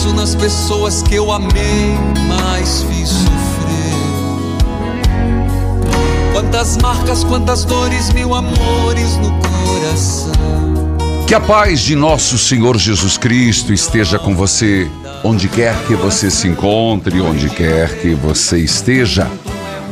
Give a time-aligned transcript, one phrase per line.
[0.00, 1.94] Penso nas pessoas que eu amei,
[2.26, 3.92] mais fiz sofrer.
[6.32, 10.32] Quantas marcas, quantas dores, mil amores no coração.
[11.26, 14.90] Que a paz de nosso Senhor Jesus Cristo esteja com você,
[15.22, 19.30] onde quer que você se encontre, onde quer que você esteja.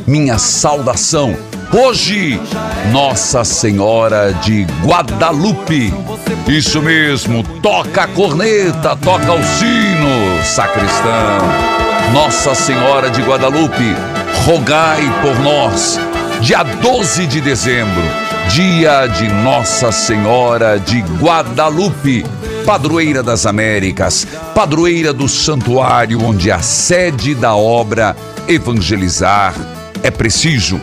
[0.06, 1.37] Minha saudação
[1.71, 2.41] Hoje,
[2.91, 5.93] Nossa Senhora de Guadalupe.
[6.49, 11.39] Isso mesmo, toca a corneta, toca o sino, sacristão.
[12.15, 13.95] Nossa Senhora de Guadalupe,
[14.47, 16.01] rogai por nós.
[16.41, 18.03] Dia 12 de dezembro,
[18.49, 22.25] dia de Nossa Senhora de Guadalupe,
[22.65, 28.17] padroeira das Américas, padroeira do santuário onde a sede da obra
[28.49, 29.53] evangelizar
[30.03, 30.81] é preciso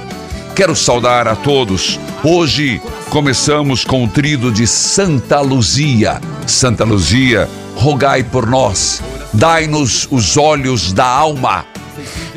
[0.56, 2.00] Quero saudar a todos.
[2.24, 6.22] Hoje começamos com o trido de Santa Luzia.
[6.48, 11.66] Santa Luzia, rogai por nós, dai-nos os olhos da alma.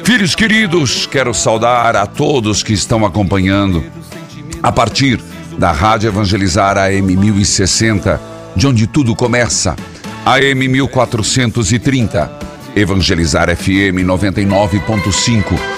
[0.03, 3.85] Filhos queridos, quero saudar a todos que estão acompanhando
[4.65, 5.21] a partir
[5.57, 8.21] da Rádio Evangelizar AM 1060,
[8.57, 9.77] de onde tudo começa,
[10.27, 12.33] AM 1430,
[12.75, 15.78] Evangelizar FM 99.5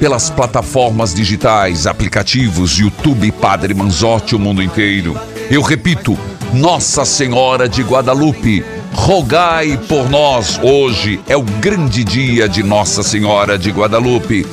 [0.00, 5.14] pelas plataformas digitais, aplicativos, YouTube Padre Manzotti, o mundo inteiro.
[5.50, 6.18] Eu repito,
[6.54, 10.58] Nossa Senhora de Guadalupe, rogai por nós.
[10.62, 14.46] Hoje é o grande dia de Nossa Senhora de Guadalupe.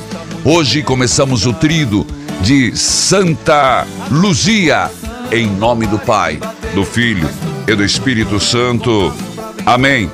[0.44, 2.06] Hoje começamos o trido
[2.42, 4.90] de Santa Luzia,
[5.32, 6.38] em nome do Pai,
[6.74, 7.28] do Filho
[7.66, 9.12] e do Espírito Santo.
[9.64, 10.10] Amém.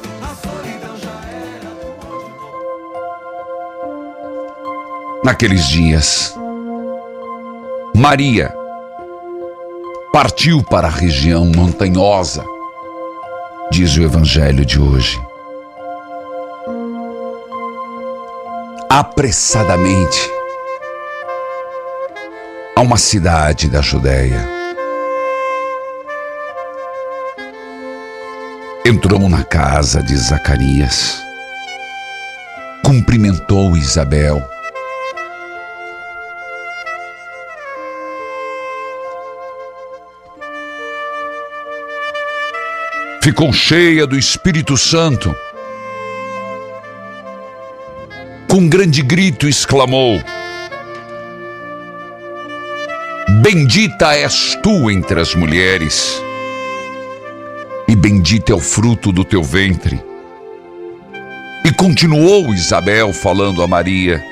[5.25, 6.39] Naqueles dias,
[7.97, 8.55] Maria
[10.12, 12.45] partiu para a região montanhosa,
[13.71, 15.19] diz o Evangelho de hoje.
[18.91, 20.31] Apressadamente,
[22.77, 24.47] a uma cidade da Judéia.
[28.84, 31.19] Entrou na casa de Zacarias,
[32.84, 34.53] cumprimentou Isabel.
[43.24, 45.34] Ficou cheia do Espírito Santo.
[48.47, 50.22] Com um grande grito exclamou:
[53.41, 56.22] Bendita és tu entre as mulheres
[57.88, 59.98] e bendito é o fruto do teu ventre.
[61.65, 64.22] E continuou Isabel falando a Maria: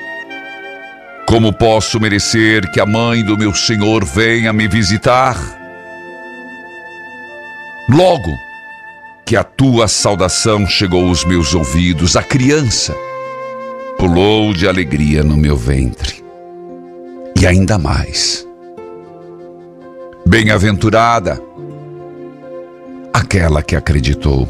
[1.25, 5.35] Como posso merecer que a mãe do meu Senhor venha me visitar?
[7.89, 8.52] Logo
[9.25, 12.95] que a tua saudação chegou aos meus ouvidos, a criança
[13.97, 16.23] pulou de alegria no meu ventre.
[17.39, 18.47] E ainda mais,
[20.25, 21.41] bem-aventurada
[23.13, 24.47] aquela que acreditou,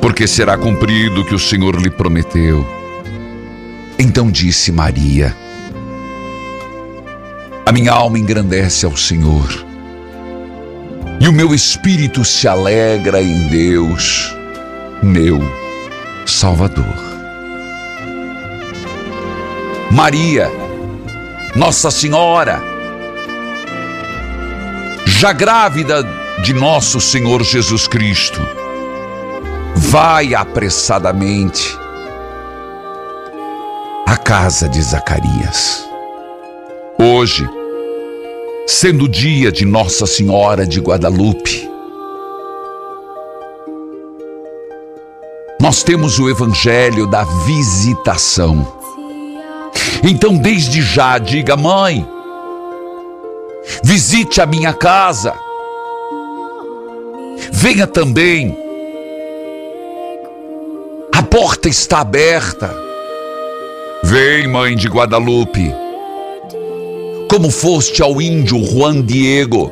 [0.00, 2.64] porque será cumprido o que o Senhor lhe prometeu.
[3.98, 5.36] Então disse Maria:
[7.66, 9.67] A minha alma engrandece ao Senhor,
[11.20, 14.34] e o meu espírito se alegra em Deus,
[15.02, 15.40] meu
[16.26, 16.84] Salvador.
[19.90, 20.50] Maria,
[21.56, 22.62] Nossa Senhora,
[25.06, 26.04] já grávida
[26.42, 28.40] de nosso Senhor Jesus Cristo,
[29.74, 31.76] vai apressadamente
[34.06, 35.88] à casa de Zacarias.
[36.98, 37.48] Hoje,
[38.68, 41.66] sendo dia de Nossa Senhora de Guadalupe,
[45.58, 48.70] nós temos o Evangelho da visitação.
[50.04, 52.06] Então, desde já, diga, mãe,
[53.82, 55.34] visite a minha casa.
[57.50, 58.54] Venha também.
[61.10, 62.70] A porta está aberta.
[64.04, 65.87] Vem, mãe de Guadalupe.
[67.28, 69.70] Como foste ao índio Juan Diego.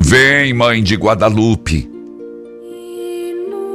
[0.00, 1.90] Vem, mãe de Guadalupe.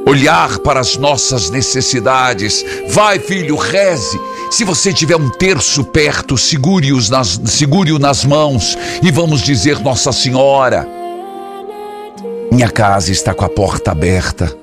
[0.06, 2.64] Olhar para as nossas necessidades.
[2.88, 4.18] Vai, filho, reze.
[4.50, 10.12] Se você tiver um terço perto, segure-o nas, segure nas mãos e vamos dizer Nossa
[10.12, 10.88] Senhora.
[12.50, 14.56] Minha casa está com a porta aberta.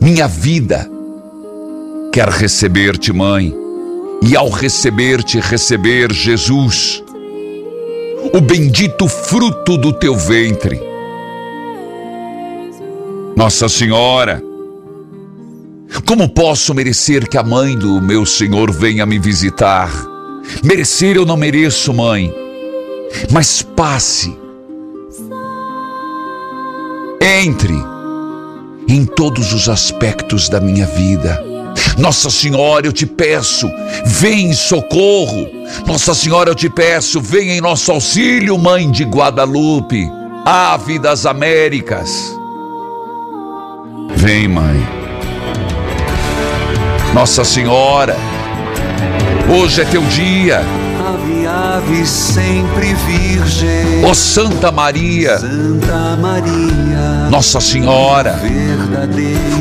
[0.00, 0.90] Minha vida
[2.12, 3.54] quer receber-te, mãe,
[4.22, 7.02] e ao receber-te, receber Jesus,
[8.32, 10.80] o bendito fruto do teu ventre.
[13.36, 14.42] Nossa Senhora,
[16.06, 19.90] como posso merecer que a mãe do meu Senhor venha me visitar?
[20.62, 22.32] Merecer eu não mereço, mãe,
[23.30, 24.36] mas passe
[27.20, 27.74] entre
[28.88, 31.49] em todos os aspectos da minha vida.
[31.98, 33.70] Nossa Senhora, eu te peço,
[34.04, 35.48] vem em socorro.
[35.86, 40.10] Nossa Senhora, eu te peço, vem em nosso auxílio, Mãe de Guadalupe,
[40.44, 42.36] ave das Américas.
[44.14, 44.86] Vem, Mãe.
[47.14, 48.16] Nossa Senhora,
[49.48, 50.62] hoje é teu dia
[51.46, 54.04] ave sempre virgem.
[54.04, 58.40] Ó Santa Maria, Santa Maria, Nossa Senhora,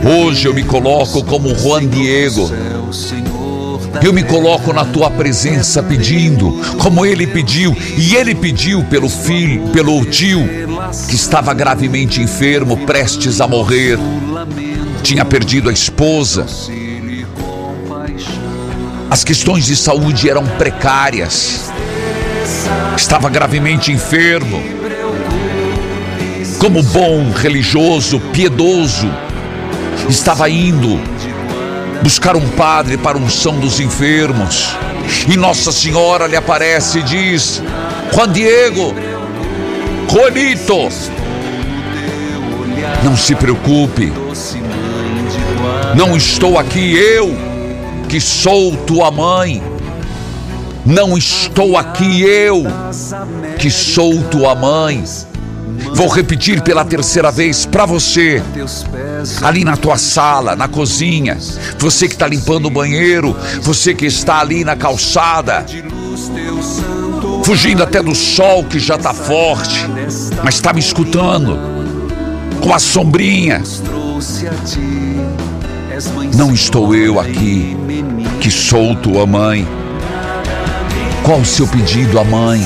[0.03, 2.51] hoje eu me coloco como Juan Diego.
[4.03, 9.67] Eu me coloco na tua presença pedindo, como ele pediu, e ele pediu pelo filho,
[9.69, 10.47] pelo tio
[11.07, 13.97] que estava gravemente enfermo, prestes a morrer.
[15.01, 16.45] Tinha perdido a esposa,
[19.09, 21.71] as questões de saúde eram precárias.
[22.95, 24.61] Estava gravemente enfermo.
[26.59, 29.09] Como bom religioso, piedoso,
[30.09, 30.99] estava indo
[32.03, 34.75] buscar um padre para unção dos enfermos.
[35.27, 37.63] E Nossa Senhora lhe aparece e diz:
[38.13, 38.93] Juan Diego,
[40.11, 40.89] Juanito,
[43.03, 44.11] não se preocupe,
[45.95, 47.48] não estou aqui eu
[48.09, 49.61] que sou tua mãe.
[50.83, 52.63] Não estou aqui eu,
[53.59, 55.03] que sou tua mãe.
[55.93, 58.41] Vou repetir pela terceira vez para você,
[59.43, 61.37] ali na tua sala, na cozinha,
[61.77, 65.65] você que está limpando o banheiro, você que está ali na calçada,
[67.43, 69.85] fugindo até do sol que já está forte,
[70.43, 71.59] mas está me escutando,
[72.61, 73.61] com a sombrinha.
[76.35, 77.75] Não estou eu aqui,
[78.39, 79.67] que sou tua mãe.
[81.23, 82.65] Qual o seu pedido à mãe?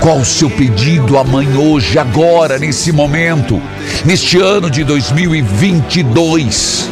[0.00, 3.62] Qual o seu pedido à mãe hoje, agora, nesse momento,
[4.04, 6.90] neste ano de 2022?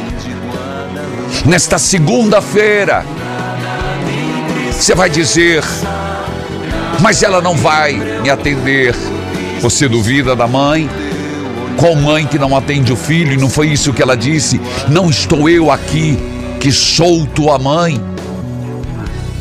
[1.44, 3.04] Nesta segunda-feira,
[4.70, 5.64] você vai dizer,
[7.00, 8.94] mas ela não vai me atender.
[9.60, 10.88] Você duvida da mãe?
[11.76, 13.32] Qual mãe que não atende o filho?
[13.32, 14.60] E não foi isso que ela disse?
[14.88, 16.18] Não estou eu aqui,
[16.60, 18.00] que sou tua mãe.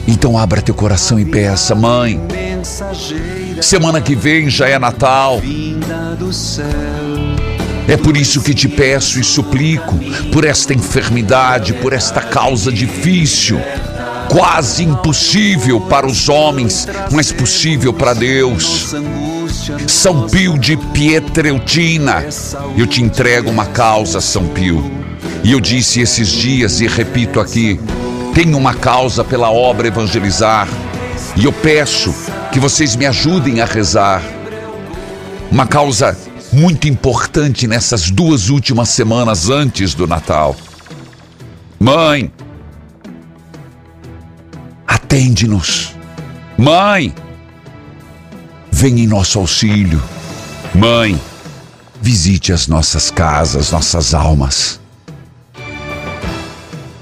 [0.07, 2.19] Então abra teu coração e peça, mãe.
[3.61, 5.41] Semana que vem já é Natal.
[7.87, 9.95] É por isso que te peço e suplico,
[10.31, 13.59] por esta enfermidade, por esta causa difícil,
[14.29, 18.93] quase impossível para os homens, mas possível para Deus.
[19.87, 22.25] São Pio de Pietreutina,
[22.77, 24.83] eu te entrego uma causa, São Pio.
[25.43, 27.79] E eu disse esses dias e repito aqui:
[28.33, 30.67] Tenho uma causa pela obra evangelizar
[31.35, 32.13] e eu peço
[32.51, 34.21] que vocês me ajudem a rezar.
[35.51, 36.17] Uma causa
[36.51, 40.55] muito importante nessas duas últimas semanas antes do Natal.
[41.79, 42.31] Mãe,
[44.85, 45.95] atende-nos.
[46.57, 47.13] Mãe,
[48.81, 50.01] vem em nosso auxílio.
[50.73, 51.21] Mãe,
[52.01, 54.79] visite as nossas casas, nossas almas.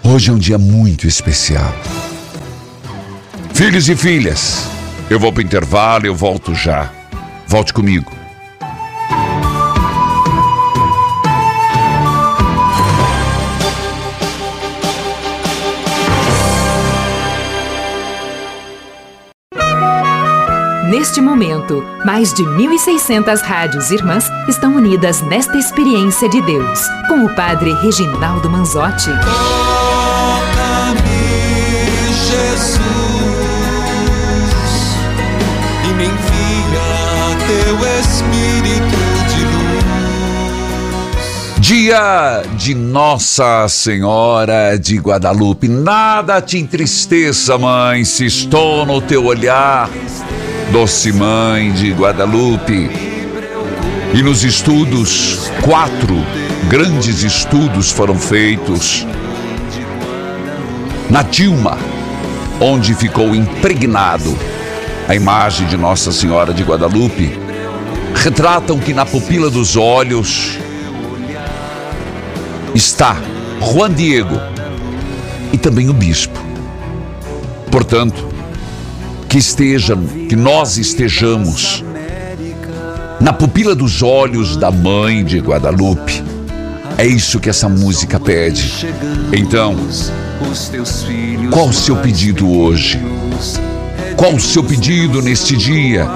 [0.03, 1.73] Hoje é um dia muito especial.
[3.53, 4.67] Filhos e filhas,
[5.09, 6.91] eu vou para o intervalo, eu volto já.
[7.47, 8.18] Volte comigo.
[20.99, 27.33] Neste momento, mais de 1.600 rádios irmãs estão unidas nesta experiência de Deus, com o
[27.35, 29.05] Padre Reginaldo Manzotti.
[29.05, 30.99] Toca-me,
[32.27, 32.81] Jesus,
[35.85, 39.85] e me envia teu Espírito de luz.
[41.59, 45.69] Dia de Nossa Senhora de Guadalupe.
[45.69, 49.89] Nada te entristeça, mãe, se estou no teu olhar.
[50.71, 52.91] Doce Mãe de Guadalupe.
[54.13, 56.23] E nos estudos, quatro
[56.67, 59.05] grandes estudos foram feitos.
[61.09, 61.75] Na Dilma,
[62.61, 64.37] onde ficou impregnado
[65.07, 67.31] a imagem de Nossa Senhora de Guadalupe,
[68.13, 70.59] retratam que na pupila dos olhos
[72.75, 73.17] está
[73.59, 74.39] Juan Diego
[75.51, 76.39] e também o bispo.
[77.71, 78.29] Portanto,
[79.29, 81.85] que estejam, que nós estejamos
[83.21, 86.23] na pupila dos olhos da mãe de Guadalupe.
[86.97, 88.87] É isso que essa música pede.
[89.31, 89.75] Então,
[91.51, 92.99] qual o seu pedido hoje?
[94.17, 96.07] Qual o seu pedido neste dia?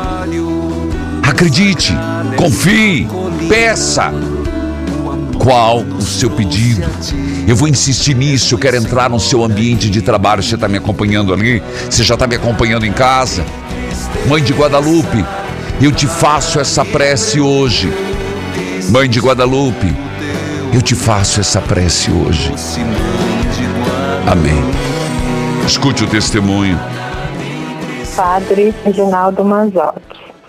[1.21, 1.93] Acredite,
[2.35, 3.07] confie,
[3.47, 4.11] peça.
[5.37, 6.87] Qual o seu pedido?
[7.47, 8.55] Eu vou insistir nisso.
[8.55, 10.41] Eu quero entrar no seu ambiente de trabalho.
[10.41, 11.61] Você está me acompanhando ali?
[11.89, 13.43] Você já está me acompanhando em casa?
[14.27, 15.25] Mãe de Guadalupe,
[15.81, 17.91] eu te faço essa prece hoje.
[18.89, 19.93] Mãe de Guadalupe,
[20.73, 22.53] eu te faço essa prece hoje.
[24.25, 24.63] Amém.
[25.65, 26.79] Escute o testemunho.
[28.15, 30.01] Padre Reginaldo Manzotti.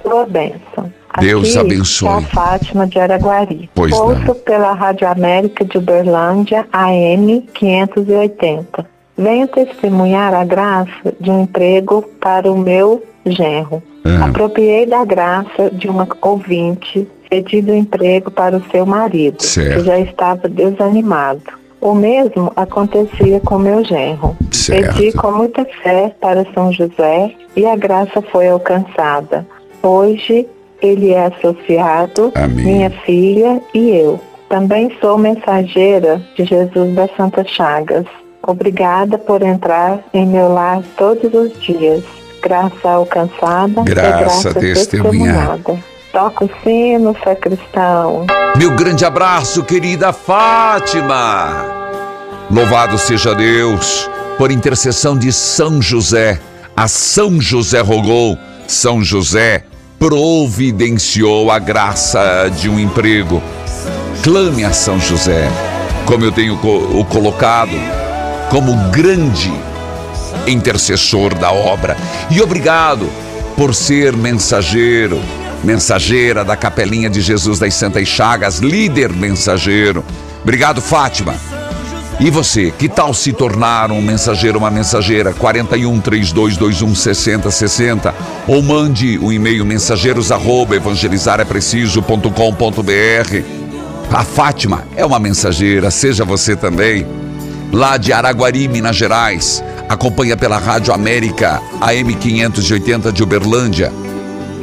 [0.02, 0.92] Sua bênção.
[1.20, 2.08] Deus Aqui abençoe.
[2.08, 3.70] a Fátima de Araguari.
[3.74, 4.08] Pois não.
[4.08, 8.86] Ouço pela Rádio América de Uberlândia, AM 580.
[9.16, 13.82] Venho testemunhar a graça de um emprego para o meu genro.
[14.04, 14.26] Ah.
[14.26, 19.78] Apropriei da graça de uma ouvinte pedido emprego para o seu marido, Certo.
[19.80, 21.42] que já estava desanimado.
[21.80, 24.36] O mesmo acontecia com meu genro.
[24.50, 24.96] Certo.
[24.96, 29.46] Pedi com muita fé para São José e a graça foi alcançada.
[29.82, 30.46] Hoje
[30.82, 32.64] ele é associado, Amém.
[32.64, 34.20] minha filha e eu.
[34.48, 38.04] Também sou mensageira de Jesus das Santas Chagas.
[38.46, 42.04] Obrigada por entrar em meu lar todos os dias.
[42.42, 45.56] Graça alcançada, Graça graça testemunhada.
[45.56, 45.94] testemunhada.
[46.12, 48.26] Toca o sino, sacristão.
[48.56, 51.64] Meu grande abraço, querida Fátima.
[52.50, 56.38] Louvado seja Deus por intercessão de São José.
[56.76, 58.36] A São José rogou,
[58.68, 59.64] São José
[60.06, 63.42] providenciou a graça de um emprego.
[64.22, 65.48] Clame a São José,
[66.04, 67.74] como eu tenho o colocado,
[68.50, 69.50] como grande
[70.46, 71.96] intercessor da obra.
[72.30, 73.08] E obrigado
[73.56, 75.18] por ser mensageiro,
[75.62, 80.04] mensageira da Capelinha de Jesus das Santas Chagas, líder mensageiro.
[80.42, 81.34] Obrigado, Fátima.
[82.20, 85.32] E você, que tal se tornar um mensageiro, uma mensageira?
[85.32, 88.14] 41 3221 6060
[88.46, 93.42] ou mande o e-mail mensageiros arroba evangelizarepreciso.com.br.
[94.12, 97.04] A Fátima é uma mensageira, seja você também.
[97.72, 103.92] Lá de Araguari, Minas Gerais, acompanha pela Rádio América AM 580 de Uberlândia.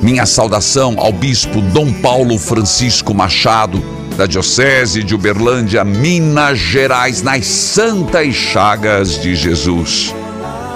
[0.01, 3.83] Minha saudação ao bispo Dom Paulo Francisco Machado,
[4.21, 10.13] da Diocese de Uberlândia, Minas Gerais, nas Santas Chagas de Jesus.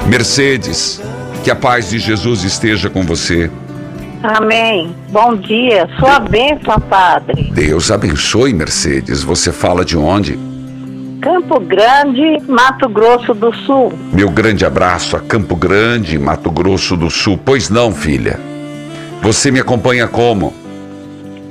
[0.07, 0.99] Mercedes,
[1.43, 3.51] que a paz de Jesus esteja com você.
[4.23, 4.95] Amém.
[5.11, 5.87] Bom dia.
[5.99, 7.51] Sua bênção, Padre.
[7.53, 9.21] Deus abençoe, Mercedes.
[9.21, 10.39] Você fala de onde?
[11.21, 13.93] Campo Grande, Mato Grosso do Sul.
[14.11, 17.39] Meu grande abraço a Campo Grande, Mato Grosso do Sul.
[17.45, 18.39] Pois não, filha.
[19.21, 20.64] Você me acompanha como?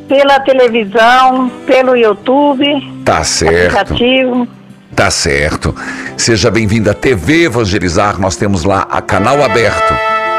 [0.09, 2.65] Pela televisão, pelo YouTube,
[3.05, 3.77] Tá certo.
[3.79, 4.47] aplicativo.
[4.95, 5.75] Tá certo.
[6.17, 8.21] Seja bem-vinda à TV Evangelizar.
[8.21, 9.95] Nós temos lá a canal aberto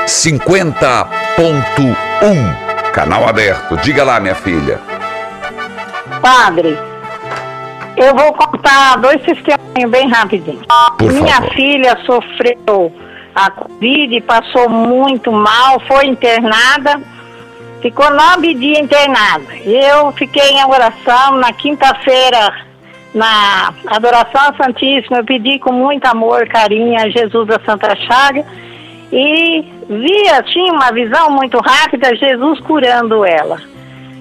[0.06, 2.92] 50.1.
[2.94, 3.76] Canal aberto.
[3.78, 4.80] Diga lá, minha filha.
[6.22, 6.78] Padre,
[7.98, 10.62] eu vou contar dois testemunhos bem rapidinho.
[10.98, 11.54] Por Minha favor.
[11.54, 12.94] filha sofreu
[13.36, 17.02] a Covid, passou muito mal, foi internada,
[17.82, 19.56] ficou nove dias internada.
[19.64, 22.54] Eu fiquei em oração na quinta-feira,
[23.14, 28.46] na adoração Santíssima, eu pedi com muito amor, carinho a Jesus da Santa Chaga
[29.12, 33.62] e via, tinha uma visão muito rápida, Jesus curando ela.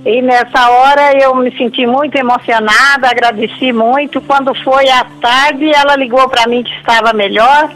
[0.06, 4.20] E nessa hora eu me senti muito emocionada, agradeci muito.
[4.20, 7.70] Quando foi à tarde, ela ligou para mim que estava melhor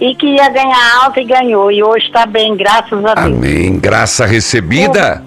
[0.00, 1.70] e que ia ganhar alta e ganhou.
[1.70, 3.26] E hoje está bem, graças a Deus.
[3.26, 3.78] Amém.
[3.78, 5.22] Graça recebida.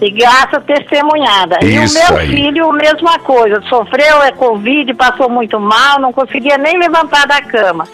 [0.00, 1.58] E graça testemunhada.
[1.64, 2.28] Isso e o meu aí.
[2.28, 3.60] filho, mesma coisa.
[3.68, 7.86] Sofreu é Covid, passou muito mal, não conseguia nem levantar da cama.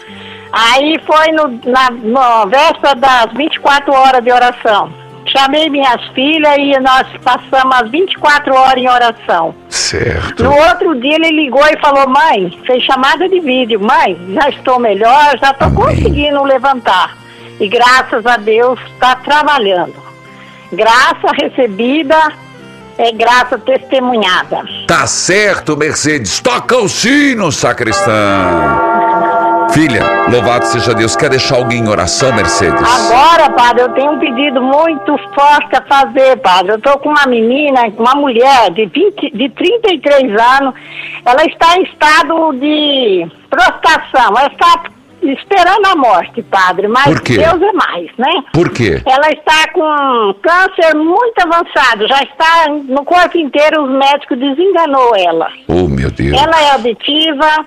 [0.51, 5.00] Aí foi no, na, na véspera das 24 horas de oração.
[5.27, 9.55] Chamei minhas filhas e nós passamos as 24 horas em oração.
[9.69, 10.43] Certo.
[10.43, 14.79] No outro dia ele ligou e falou, mãe, fez chamada de vídeo, mãe, já estou
[14.79, 17.17] melhor, já estou conseguindo levantar.
[17.59, 19.93] E graças a Deus está trabalhando.
[20.71, 22.15] Graça recebida
[22.97, 24.63] é graça testemunhada.
[24.87, 26.39] Tá certo, Mercedes.
[26.39, 29.10] Toca o sino, sacristão.
[29.73, 31.15] Filha, louvado seja Deus.
[31.15, 32.81] Quer deixar alguém em oração, Mercedes?
[32.81, 36.73] Agora, padre, eu tenho um pedido muito forte a fazer, padre.
[36.73, 40.73] Eu estou com uma menina, uma mulher de, 20, de 33 anos.
[41.25, 44.33] Ela está em estado de prostração.
[44.37, 44.83] Ela está
[45.21, 46.89] esperando a morte, padre.
[46.89, 47.21] Mas?
[47.21, 48.43] Deus é mais, né?
[48.51, 49.01] Por quê?
[49.05, 52.07] Ela está com câncer muito avançado.
[52.09, 53.83] Já está no corpo inteiro.
[53.83, 55.47] Os médicos desenganou ela.
[55.69, 56.37] Oh, meu Deus.
[56.37, 57.65] Ela é auditiva.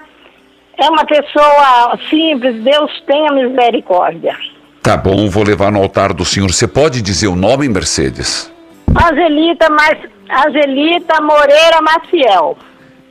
[0.78, 2.62] É uma pessoa simples.
[2.62, 4.36] Deus tenha misericórdia.
[4.82, 6.52] Tá bom, vou levar no altar do Senhor.
[6.52, 8.52] Você pode dizer o nome, Mercedes?
[8.90, 9.98] Angelita, mas
[10.46, 12.56] Angelita Moreira Maciel.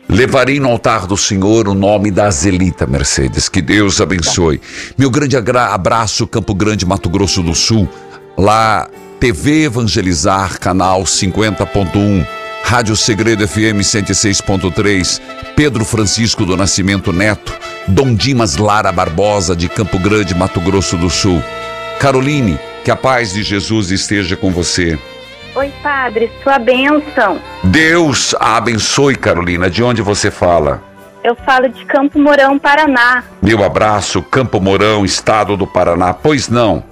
[0.07, 3.49] Levarei no altar do Senhor o nome da Azelita Mercedes.
[3.49, 4.61] Que Deus abençoe.
[4.97, 7.89] Meu grande abraço, Campo Grande, Mato Grosso do Sul.
[8.37, 8.87] Lá,
[9.19, 12.42] TV Evangelizar, canal 50.1.
[12.63, 15.21] Rádio Segredo FM 106.3.
[15.55, 17.53] Pedro Francisco do Nascimento Neto.
[17.87, 21.43] Dom Dimas Lara Barbosa, de Campo Grande, Mato Grosso do Sul.
[21.99, 24.97] Caroline, que a paz de Jesus esteja com você.
[25.55, 27.39] Oi, padre, sua bênção.
[27.63, 29.69] Deus a abençoe, Carolina.
[29.69, 30.81] De onde você fala?
[31.23, 33.23] Eu falo de Campo Mourão, Paraná.
[33.41, 36.13] Meu abraço, Campo Mourão, estado do Paraná.
[36.13, 36.83] Pois não.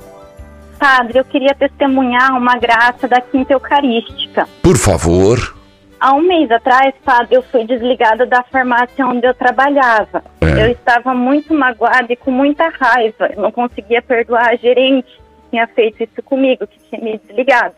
[0.77, 4.47] Padre, eu queria testemunhar uma graça da Quinta Eucarística.
[4.61, 5.60] Por favor.
[6.01, 10.23] Há um mês atrás, padre, eu fui desligada da farmácia onde eu trabalhava.
[10.41, 10.65] É.
[10.65, 13.29] Eu estava muito magoada e com muita raiva.
[13.31, 17.75] Eu não conseguia perdoar a gerente que tinha feito isso comigo, que tinha me desligado.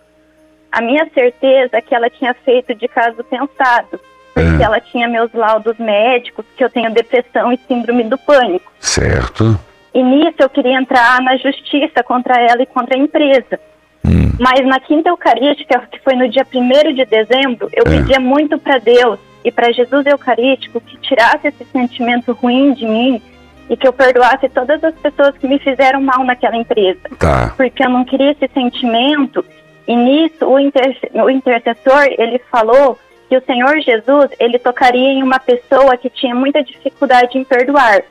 [0.72, 4.00] A minha certeza é que ela tinha feito de caso pensado,
[4.34, 4.66] porque É.
[4.66, 8.72] ela tinha meus laudos médicos, que eu tenho depressão e síndrome do pânico.
[8.80, 9.60] Certo.
[9.94, 13.60] E nisso eu queria entrar na justiça contra ela e contra a empresa.
[14.06, 14.32] Hum.
[14.40, 17.98] Mas na quinta eucarística, que foi no dia 1 de dezembro, eu É.
[17.98, 23.22] pedia muito para Deus e para Jesus Eucarístico que tirasse esse sentimento ruim de mim
[23.70, 27.00] e que eu perdoasse todas as pessoas que me fizeram mal naquela empresa.
[27.18, 27.54] Tá.
[27.56, 29.44] Porque eu não queria esse sentimento.
[29.88, 32.98] E nisso o, inter o intercessor, ele falou
[33.30, 38.02] que o Senhor Jesus, ele tocaria em uma pessoa que tinha muita dificuldade em perdoar.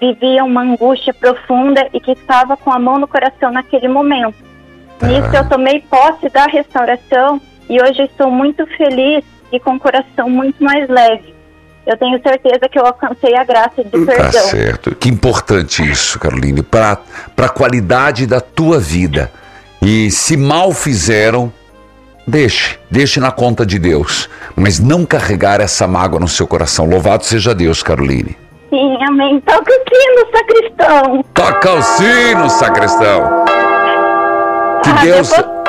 [0.00, 4.36] Vivia uma angústia profunda e que estava com a mão no coração naquele momento.
[5.02, 10.28] Nisso eu tomei posse da restauração e hoje estou muito feliz e com o coração
[10.28, 11.34] muito mais leve.
[11.86, 14.42] Eu tenho certeza que eu alcancei a graça de Tá perdão.
[14.48, 14.94] certo.
[14.94, 16.98] Que importante isso, Caroline, para
[17.36, 19.30] a qualidade da tua vida.
[19.82, 21.52] E se mal fizeram,
[22.26, 26.86] deixe, deixe na conta de Deus, mas não carregar essa mágoa no seu coração.
[26.86, 28.34] Louvado seja Deus, Caroline.
[28.70, 29.38] Sim, amém.
[29.42, 31.24] Toca o sino, sacristão.
[31.34, 33.43] Toca o sino, sacristão.
[34.96, 35.32] Ah, Deus.
[35.32, 35.64] eu posso-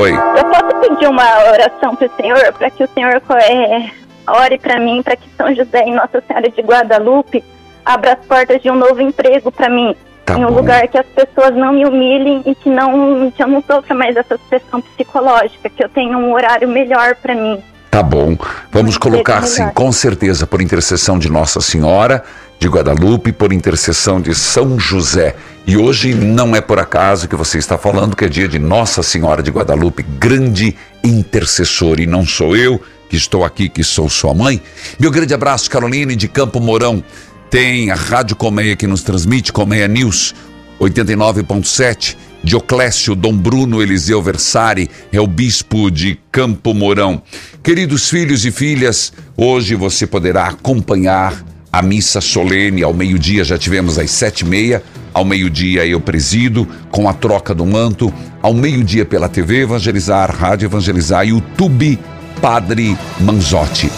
[0.00, 0.12] Oi.
[0.12, 3.90] Eu posso pedir uma oração para o Senhor, para que o Senhor é,
[4.28, 7.42] ore para mim, para que São José e Nossa Senhora de Guadalupe
[7.84, 9.96] abra as portas de um novo emprego para mim.
[10.24, 10.54] Tá em um bom.
[10.54, 14.14] lugar que as pessoas não me humilhem e que, não, que eu não sofra mais
[14.16, 17.60] essa pressão psicológica, que eu tenha um horário melhor para mim.
[17.90, 18.36] Tá bom.
[18.70, 19.48] Vamos Muito colocar melhor.
[19.48, 22.22] sim, com certeza, por intercessão de Nossa Senhora
[22.60, 25.34] de Guadalupe, por intercessão de São José.
[25.66, 29.02] E hoje não é por acaso que você está falando que é dia de Nossa
[29.02, 32.00] Senhora de Guadalupe, grande intercessor.
[32.00, 34.60] E não sou eu que estou aqui, que sou sua mãe.
[34.98, 37.02] Meu grande abraço, Caroline de Campo Mourão.
[37.50, 40.34] Tem a Rádio Colmeia que nos transmite, Colmeia News
[40.80, 42.16] 89.7.
[42.42, 47.22] Dioclésio Dom Bruno Eliseu Versari é o bispo de Campo Mourão.
[47.62, 53.98] Queridos filhos e filhas, hoje você poderá acompanhar a missa solene ao meio-dia, já tivemos
[53.98, 54.82] às sete e meia.
[55.12, 58.12] Ao meio-dia eu presido com a troca do manto.
[58.42, 61.98] Ao meio-dia pela TV Evangelizar, Rádio Evangelizar, YouTube
[62.40, 63.90] Padre Manzotti.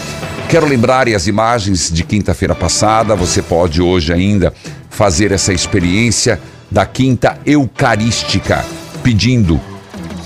[0.49, 4.53] Quero lembrar e as imagens de quinta-feira passada, você pode hoje ainda
[4.89, 8.63] fazer essa experiência da quinta eucarística,
[9.01, 9.59] pedindo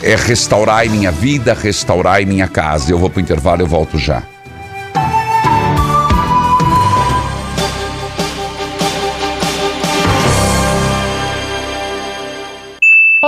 [0.02, 2.92] é restaurai minha vida, restaurai minha casa.
[2.92, 4.24] Eu vou para o intervalo, eu volto já.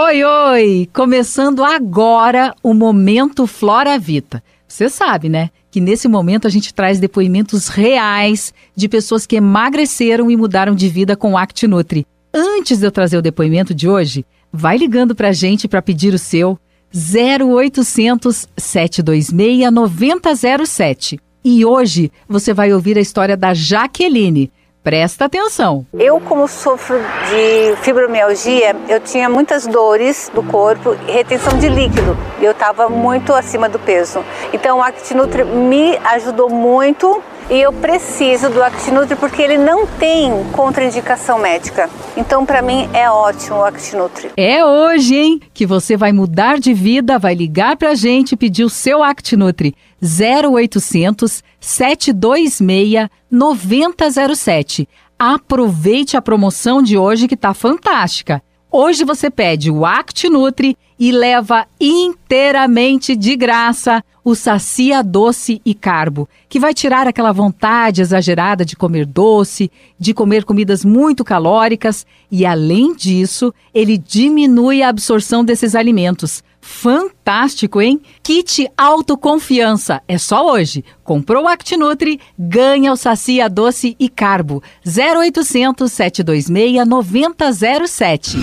[0.10, 0.90] Oi, oi!
[0.92, 4.44] Começando agora o Momento Flora Vita.
[4.68, 5.52] Você sabe, né?
[5.70, 10.90] Que nesse momento a gente traz depoimentos reais de pessoas que emagreceram e mudaram de
[10.90, 12.08] vida com o ActiNutri.
[12.34, 16.18] Antes de eu trazer o depoimento de hoje, vai ligando pra gente para pedir o
[16.18, 16.58] seu
[16.92, 21.20] 0800 726 9007.
[21.46, 24.52] E hoje você vai ouvir a história da Jaqueline.
[24.84, 25.86] Presta atenção.
[25.94, 32.18] Eu, como sofro de fibromialgia, eu tinha muitas dores do corpo, retenção de líquido.
[32.40, 34.24] E eu estava muito acima do peso.
[34.54, 40.32] Então, o ActiNutri me ajudou muito e eu preciso do ActiNutri porque ele não tem
[40.52, 41.90] contraindicação médica.
[42.16, 44.32] Então, para mim, é ótimo o ActiNutri.
[44.38, 48.64] É hoje, hein, que você vai mudar de vida, vai ligar pra gente e pedir
[48.64, 49.76] o seu ActiNutri.
[50.02, 54.88] 0800 726 9007.
[55.18, 58.42] Aproveite a promoção de hoje que tá fantástica.
[58.72, 66.30] Hoje você pede o ActiNutri e leva inteiramente de graça o Sacia Doce e Carbo,
[66.48, 72.46] que vai tirar aquela vontade exagerada de comer doce, de comer comidas muito calóricas e,
[72.46, 76.44] além disso, ele diminui a absorção desses alimentos.
[76.62, 78.02] Fantástico, hein?
[78.22, 80.02] Kit Autoconfiança.
[80.08, 80.84] É só hoje.
[81.04, 84.62] Comprou o ActiNutri, ganha o Sacia Doce e Carbo.
[84.86, 88.38] 0800 726 9007.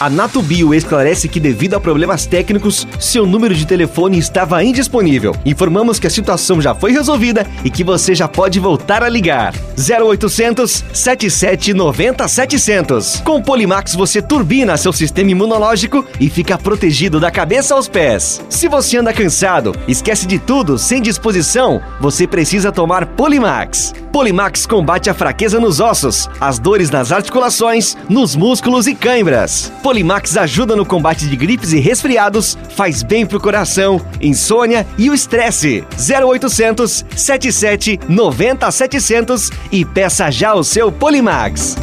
[0.00, 5.34] A Natubio esclarece que, devido a problemas técnicos, seu número de telefone estava indisponível.
[5.44, 9.52] Informamos que a situação já foi resolvida e que você já pode voltar a ligar.
[9.78, 13.20] 0800 77 90 700.
[13.20, 18.40] Com Polimax você turbina seu sistema imunológico e fica protegido da cabeça aos pés.
[18.50, 23.94] Se você anda cansado, esquece de tudo, sem disposição, você precisa tomar Polimax.
[24.12, 29.70] Polimax combate a fraqueza nos ossos, as dores nas articulações, nos músculos e cãibras.
[29.82, 35.14] Polimax ajuda no combate de gripes e resfriados, faz bem pro coração, insônia e o
[35.14, 35.84] estresse.
[35.96, 41.76] 0800 77 90 700 e peça já o seu Polimax.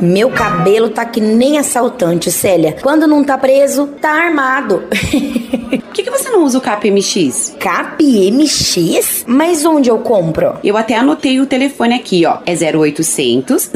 [0.00, 2.76] Meu cabelo tá que nem assaltante, Célia.
[2.80, 4.84] Quando não tá preso, tá armado.
[5.68, 7.56] Por que, que você não usa o CapMX?
[7.58, 9.24] CapMX?
[9.26, 10.54] Mas onde eu compro?
[10.62, 12.38] Eu até anotei o telefone aqui, ó.
[12.46, 13.68] É 0800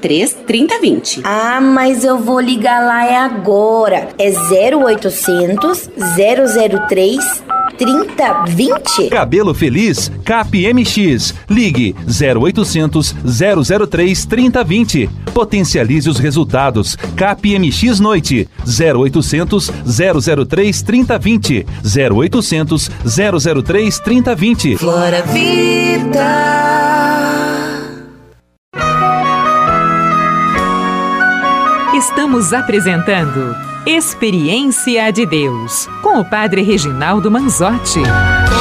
[0.00, 1.20] 003 3020.
[1.22, 4.08] Ah, mas eu vou ligar lá é agora.
[4.18, 7.59] É 0800 003 3020?
[9.10, 11.34] Cabelo Feliz, CapMX.
[11.48, 13.14] Ligue 0800
[13.88, 15.08] 003 3020.
[15.32, 16.94] Potencialize os resultados.
[17.16, 18.48] CapMX Noite.
[18.66, 19.70] 0800
[20.46, 21.66] 003 3020.
[21.82, 22.90] 0800
[23.64, 24.76] 003 3020.
[24.76, 26.70] Flora Vida.
[31.94, 38.02] Estamos apresentando Experiência de Deus com o Padre Reginaldo Manzotti.
[38.02, 38.58] Toca-me,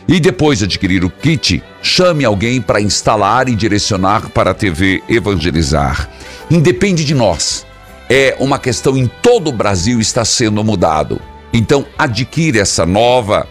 [0.09, 5.01] E depois de adquirir o kit, chame alguém para instalar e direcionar para a TV
[5.09, 6.11] Evangelizar.
[6.51, 7.65] Independe de nós.
[8.09, 11.21] É uma questão em todo o Brasil está sendo mudado.
[11.53, 13.47] Então adquire essa nova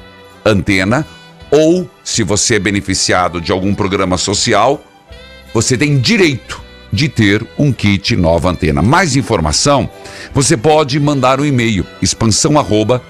[0.45, 1.05] antena
[1.49, 4.83] ou se você é beneficiado de algum programa social,
[5.53, 6.61] você tem direito
[6.91, 8.81] de ter um kit nova antena.
[8.81, 9.89] Mais informação,
[10.33, 13.01] você pode mandar um e-mail expansão arroba.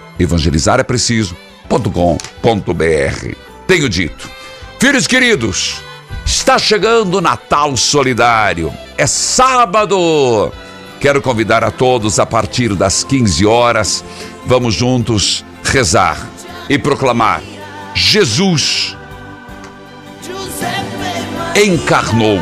[3.67, 4.29] Tenho dito.
[4.79, 5.81] Filhos queridos,
[6.25, 8.73] está chegando o Natal Solidário.
[8.97, 10.51] É sábado.
[11.03, 14.01] Quero convidar a todos a partir das 15 horas.
[14.45, 16.17] Vamos juntos rezar
[16.69, 17.43] e proclamar:
[17.93, 18.95] Jesus
[21.61, 22.39] encarnou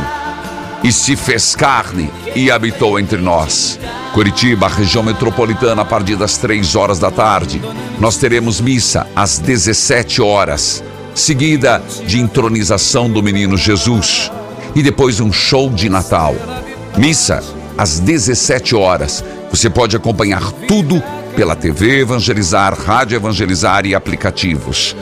[0.84, 3.80] e se fez carne e habitou entre nós.
[4.14, 7.60] Curitiba, região metropolitana, a partir das 3 horas da tarde.
[8.00, 10.84] Nós teremos missa às 17 horas,
[11.16, 14.32] seguida de entronização do menino Jesus
[14.76, 16.36] e depois um show de Natal.
[16.96, 17.44] Missa
[17.78, 19.24] às 17 horas.
[19.50, 21.02] Você pode acompanhar tudo
[21.36, 24.96] pela TV Evangelizar, Rádio Evangelizar e aplicativos.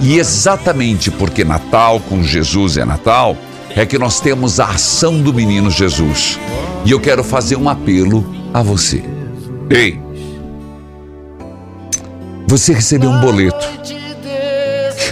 [0.00, 3.36] E exatamente porque Natal com Jesus é Natal,
[3.76, 6.38] é que nós temos a ação do menino Jesus.
[6.84, 9.02] E eu quero fazer um apelo a você.
[9.70, 10.00] Ei,
[12.46, 13.66] você recebeu um boleto.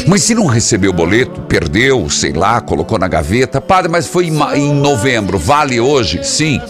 [0.06, 4.26] Mas se não recebeu o boleto, perdeu, sei lá, colocou na gaveta, padre, mas foi
[4.26, 6.22] em novembro, vale hoje?
[6.24, 6.60] Sim,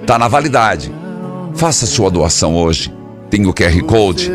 [0.00, 0.92] está na validade.
[1.54, 2.92] Faça sua doação hoje.
[3.28, 4.30] Tem o QR Code.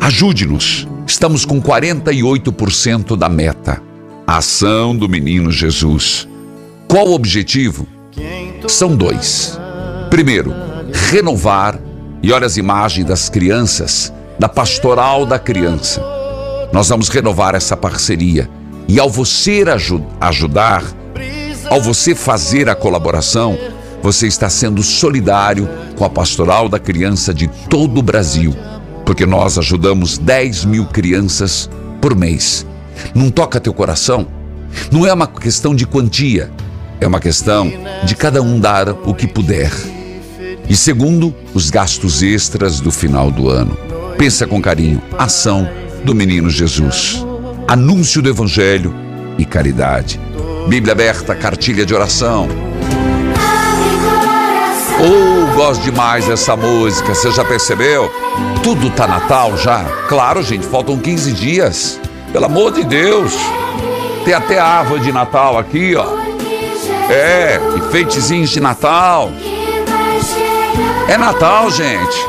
[0.00, 0.86] Ajude-nos.
[1.06, 3.82] Estamos com 48% da meta.
[4.26, 6.28] A ação do menino Jesus.
[6.88, 7.86] Qual o objetivo?
[8.68, 9.58] São dois.
[10.10, 10.52] Primeiro,
[11.10, 11.80] renovar,
[12.22, 16.02] e olha as imagens das crianças, da pastoral da criança.
[16.72, 18.48] Nós vamos renovar essa parceria.
[18.88, 19.64] E ao você
[20.20, 20.84] ajudar,
[21.70, 23.58] ao você fazer a colaboração,
[24.06, 28.54] você está sendo solidário com a pastoral da criança de todo o Brasil,
[29.04, 31.68] porque nós ajudamos 10 mil crianças
[32.00, 32.64] por mês.
[33.12, 34.28] Não toca teu coração?
[34.92, 36.52] Não é uma questão de quantia,
[37.00, 37.68] é uma questão
[38.04, 39.72] de cada um dar o que puder.
[40.68, 43.76] E segundo, os gastos extras do final do ano.
[44.16, 45.68] Pensa com carinho, ação
[46.04, 47.26] do menino Jesus.
[47.66, 48.94] Anúncio do evangelho
[49.36, 50.20] e caridade.
[50.68, 52.48] Bíblia aberta, cartilha de oração.
[54.98, 58.10] Oh, gosto demais dessa música, você já percebeu?
[58.62, 59.84] Tudo tá Natal já?
[60.08, 62.00] Claro, gente, faltam 15 dias.
[62.32, 63.34] Pelo amor de Deus.
[64.24, 66.06] Tem até a árvore de Natal aqui, ó.
[67.10, 69.30] É, enfeitezinhos de Natal.
[71.08, 72.26] É Natal, gente.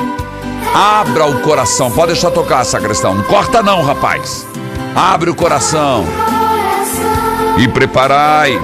[0.75, 1.89] Abra o coração.
[1.89, 3.15] Pode deixar tocar, sacristão.
[3.15, 4.45] Não corta não, rapaz.
[4.93, 6.05] Abre o coração.
[7.57, 8.61] E preparai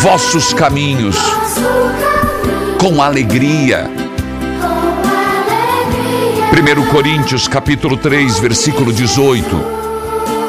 [0.00, 1.16] vossos caminhos
[2.84, 3.90] com alegria.
[6.52, 9.56] 1 Coríntios capítulo 3, versículo 18.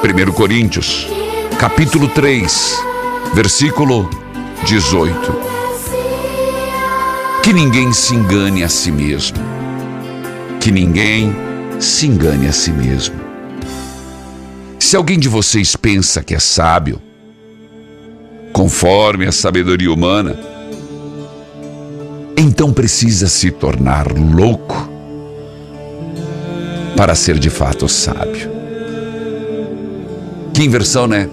[0.03, 1.07] 1 Coríntios,
[1.57, 2.83] capítulo 3,
[3.33, 4.09] versículo
[4.65, 5.33] 18.
[7.41, 9.37] Que ninguém se engane a si mesmo.
[10.59, 11.33] Que ninguém
[11.79, 13.15] se engane a si mesmo.
[14.77, 17.01] Se alguém de vocês pensa que é sábio,
[18.51, 20.53] conforme a sabedoria humana,
[22.37, 24.89] então precisa se tornar louco
[26.95, 28.49] para ser de fato sábio.
[30.53, 31.29] Que inversão, né?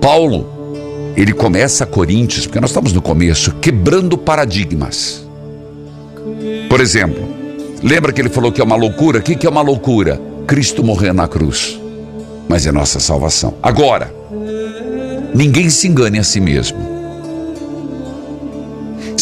[0.00, 5.24] Paulo, ele começa Coríntios, porque nós estamos no começo, quebrando paradigmas.
[6.68, 7.26] Por exemplo,
[7.82, 9.20] lembra que ele falou que é uma loucura?
[9.20, 10.20] O que, que é uma loucura?
[10.46, 11.80] Cristo morrer na cruz.
[12.48, 13.54] Mas é nossa salvação.
[13.62, 14.12] Agora,
[15.34, 16.95] ninguém se engane a si mesmo.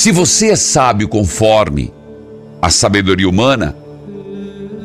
[0.05, 1.91] Se você é sábio conforme
[2.61, 3.75] a sabedoria humana,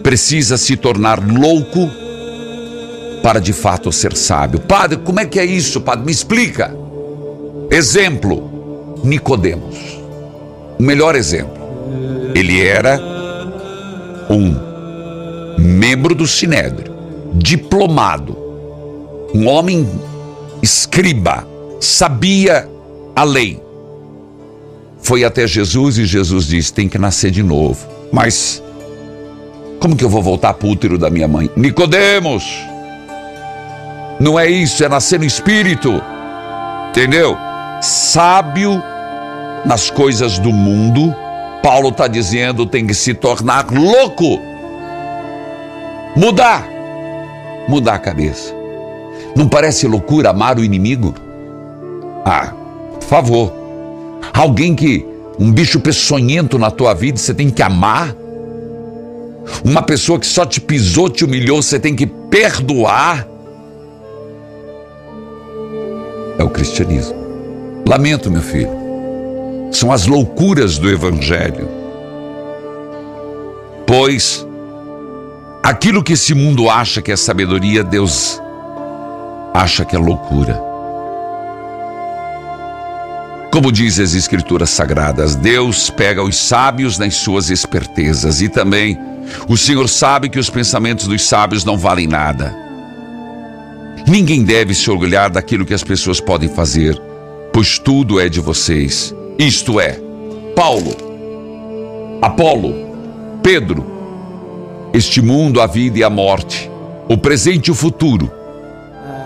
[0.02, 1.90] precisa se tornar louco
[3.22, 4.62] para de fato ser sábio.
[4.62, 6.06] Padre, como é que é isso, padre?
[6.06, 6.74] Me explica.
[7.70, 10.00] Exemplo: Nicodemos.
[10.80, 11.62] O melhor exemplo.
[12.34, 12.98] Ele era
[14.30, 14.56] um
[15.62, 16.96] membro do Sinédrio,
[17.34, 18.38] diplomado,
[19.36, 19.86] um homem
[20.62, 21.46] escriba,
[21.82, 22.70] sabia
[23.14, 23.68] a lei.
[25.02, 27.88] Foi até Jesus e Jesus disse: tem que nascer de novo.
[28.12, 28.62] Mas
[29.80, 31.50] como que eu vou voltar para o útero da minha mãe?
[31.56, 32.44] Nicodemos!
[34.20, 36.02] Não é isso, é nascer no espírito.
[36.90, 37.38] Entendeu?
[37.82, 38.84] Sábio
[39.66, 41.16] nas coisas do mundo.
[41.64, 44.42] Paulo está dizendo tem que se tornar louco.
[46.16, 46.68] Mudar.
[47.68, 48.54] Mudar a cabeça.
[49.36, 51.14] Não parece loucura amar o inimigo?
[52.26, 52.52] Ah,
[53.00, 53.59] por favor.
[54.40, 55.06] Alguém que.
[55.38, 58.16] Um bicho peçonhento na tua vida, você tem que amar.
[59.64, 63.26] Uma pessoa que só te pisou, te humilhou, você tem que perdoar.
[66.38, 67.16] É o cristianismo.
[67.88, 68.70] Lamento, meu filho.
[69.72, 71.68] São as loucuras do Evangelho.
[73.88, 74.46] Pois
[75.64, 78.42] aquilo que esse mundo acha que é sabedoria, Deus
[79.54, 80.69] acha que é loucura.
[83.60, 88.98] Como diz as Escrituras Sagradas, Deus pega os sábios nas suas espertezas e também
[89.50, 92.56] o Senhor sabe que os pensamentos dos sábios não valem nada.
[94.08, 96.98] Ninguém deve se orgulhar daquilo que as pessoas podem fazer,
[97.52, 99.14] pois tudo é de vocês.
[99.38, 100.00] Isto é,
[100.56, 100.96] Paulo,
[102.22, 102.74] Apolo,
[103.44, 103.86] Pedro,
[104.94, 106.72] este mundo, a vida e a morte,
[107.10, 108.32] o presente e o futuro,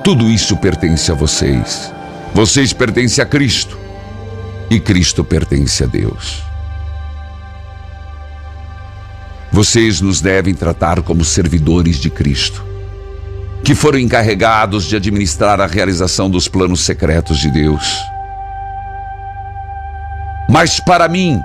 [0.04, 1.94] tudo isso pertence a vocês.
[2.34, 3.83] Vocês pertencem a Cristo
[4.74, 6.42] e Cristo pertence a Deus.
[9.52, 12.66] Vocês nos devem tratar como servidores de Cristo,
[13.64, 17.86] que foram encarregados de administrar a realização dos planos secretos de Deus.
[20.50, 21.40] Mas para mim,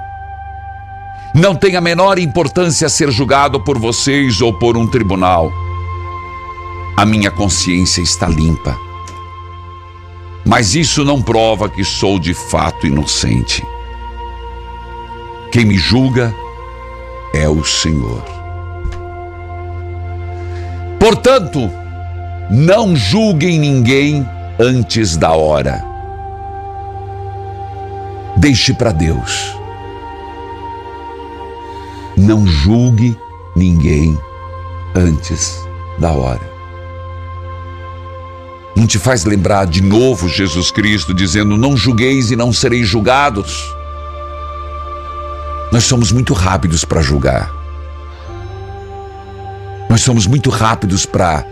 [1.35, 5.53] não tem a menor importância ser julgado por vocês ou por um tribunal.
[6.97, 8.88] A minha consciência está limpa.
[10.45, 13.63] Mas isso não prova que sou de fato inocente.
[15.53, 16.35] Quem me julga
[17.35, 18.23] é o Senhor.
[20.99, 21.71] Portanto,
[22.51, 24.27] não julguem ninguém
[24.59, 25.85] antes da hora.
[28.37, 29.55] Deixe para Deus.
[32.17, 33.17] Não julgue
[33.55, 34.19] ninguém
[34.95, 35.59] antes
[35.99, 36.48] da hora.
[38.79, 43.75] Não te faz lembrar de novo Jesus Cristo dizendo: Não julgueis e não sereis julgados.
[45.73, 47.53] Nós somos muito rápidos para julgar.
[49.91, 51.45] Nós somos muito rápidos para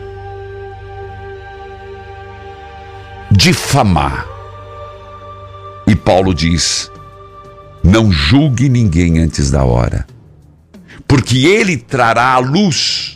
[3.33, 4.25] difamar.
[5.85, 6.93] E Paulo diz:
[7.83, 10.07] não julgue ninguém antes da hora,
[11.09, 13.16] porque ele trará à luz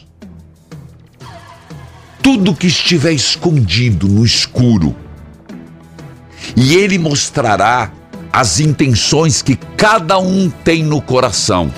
[2.22, 4.94] tudo que estiver escondido no escuro,
[6.56, 7.92] e ele mostrará
[8.32, 11.72] as intenções que cada um tem no coração.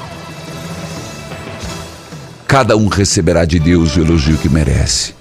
[2.46, 5.14] Cada um receberá de Deus o elogio que merece.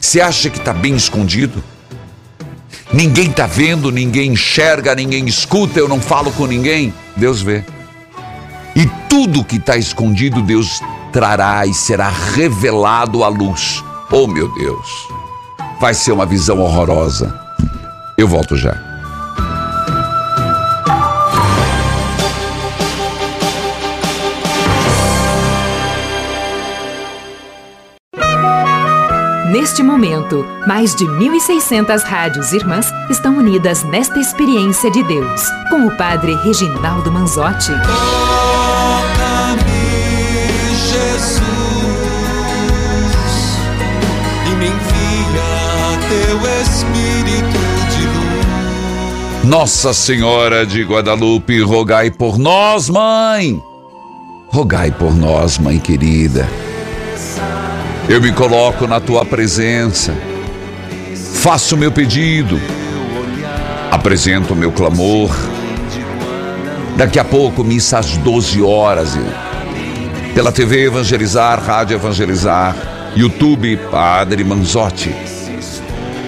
[0.00, 1.62] Você acha que está bem escondido?
[2.92, 6.94] Ninguém está vendo, ninguém enxerga, ninguém escuta, eu não falo com ninguém.
[7.16, 7.64] Deus vê.
[8.76, 10.80] E tudo que está escondido, Deus
[11.12, 13.82] trará e será revelado à luz.
[14.16, 15.08] Oh, meu Deus!
[15.80, 17.36] Vai ser uma visão horrorosa.
[18.16, 18.72] Eu volto já.
[29.50, 35.96] Neste momento, mais de 1.600 rádios irmãs estão unidas nesta experiência de Deus, com o
[35.96, 37.72] Padre Reginaldo Manzotti.
[46.92, 47.58] Espírito
[47.90, 49.44] de luz.
[49.44, 53.62] Nossa Senhora de Guadalupe, rogai por nós, mãe.
[54.48, 56.48] Rogai por nós, mãe querida.
[58.08, 60.14] Eu me coloco na tua presença,
[61.36, 62.60] faço o meu pedido,
[63.90, 65.30] apresento meu clamor.
[66.96, 69.18] Daqui a pouco, missa às 12 horas,
[70.34, 72.76] pela TV Evangelizar, Rádio Evangelizar,
[73.16, 75.33] YouTube Padre Manzotti.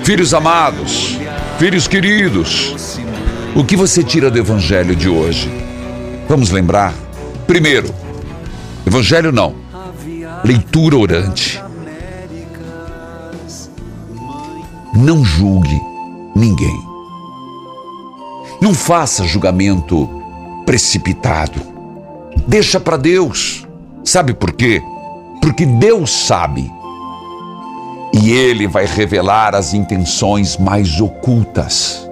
[0.07, 1.19] Filhos amados,
[1.59, 2.97] filhos queridos,
[3.57, 5.51] o que você tira do Evangelho de hoje?
[6.29, 6.95] Vamos lembrar?
[7.45, 7.93] Primeiro,
[8.87, 9.57] Evangelho não,
[10.45, 11.61] leitura orante.
[14.95, 15.81] Não julgue
[16.37, 16.81] ninguém.
[18.63, 20.09] Não faça julgamento
[20.65, 21.61] precipitado.
[22.47, 23.67] Deixa para Deus.
[24.05, 24.81] Sabe por quê?
[25.43, 26.76] Porque Deus sabe.
[28.19, 32.09] E Ele vai revelar as intenções mais ocultas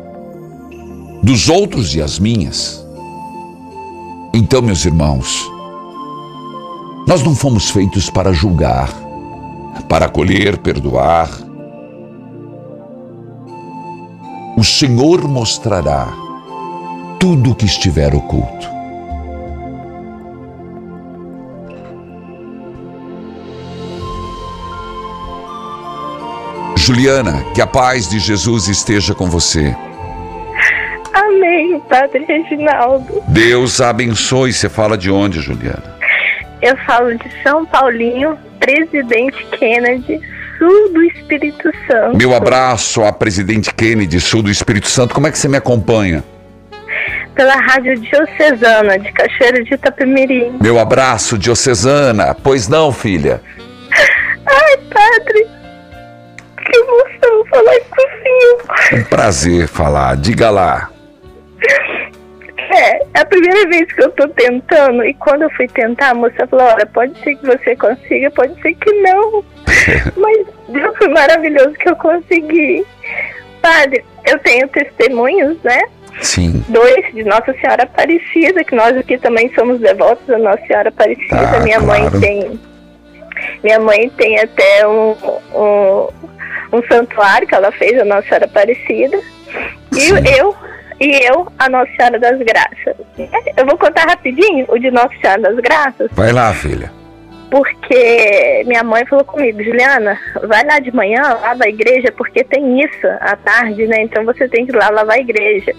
[1.22, 2.84] dos outros e as minhas.
[4.34, 5.50] Então, meus irmãos,
[7.08, 8.90] nós não fomos feitos para julgar,
[9.88, 11.30] para acolher, perdoar.
[14.58, 16.06] O Senhor mostrará
[17.18, 18.73] tudo o que estiver oculto.
[26.84, 29.74] Juliana, que a paz de Jesus esteja com você.
[31.14, 33.22] Amém, Padre Reginaldo.
[33.28, 34.52] Deus abençoe.
[34.52, 35.82] Você fala de onde, Juliana?
[36.60, 40.20] Eu falo de São Paulinho, Presidente Kennedy,
[40.58, 42.18] sul do Espírito Santo.
[42.18, 45.14] Meu abraço a presidente Kennedy, sul do Espírito Santo.
[45.14, 46.22] Como é que você me acompanha?
[47.34, 50.58] Pela Rádio Diocesana de Cachoeiro de Itapemirim.
[50.60, 52.34] Meu abraço, diocesana.
[52.34, 53.40] Pois não, filha?
[54.46, 55.53] Ai, padre,
[57.54, 59.00] falar com o senhor.
[59.00, 60.16] Um prazer falar.
[60.16, 60.90] Diga lá.
[62.74, 66.14] É, é a primeira vez que eu tô tentando e quando eu fui tentar, a
[66.14, 69.44] moça falou, olha, pode ser que você consiga, pode ser que não.
[70.16, 72.84] Mas Deus foi maravilhoso que eu consegui.
[73.62, 75.80] Padre, eu tenho testemunhos, né?
[76.20, 76.64] Sim.
[76.68, 81.56] Dois de Nossa Senhora Aparecida, que nós aqui também somos devotos da Nossa Senhora Aparecida.
[81.56, 82.20] Ah, minha mãe claro.
[82.20, 82.60] tem.
[83.62, 85.16] Minha mãe tem até um,
[85.54, 86.08] um,
[86.72, 89.18] um santuário que ela fez a Nossa Senhora Aparecida.
[89.92, 90.08] E
[90.38, 90.54] eu,
[91.00, 92.96] e eu, a Nossa Senhora das Graças.
[93.56, 96.90] Eu vou contar rapidinho o de Nossa Senhora das Graças, Vai lá, filha.
[97.50, 102.62] porque minha mãe falou comigo, Juliana, vai lá de manhã, lava a igreja, porque tem
[102.64, 104.02] missa à tarde, né?
[104.02, 105.72] Então você tem que ir lá lavar a igreja.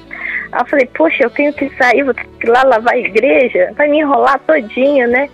[0.51, 2.97] Aí eu falei, poxa, eu tenho que sair, vou ter que ir lá lavar a
[2.97, 5.27] igreja, vai me enrolar todinha, né?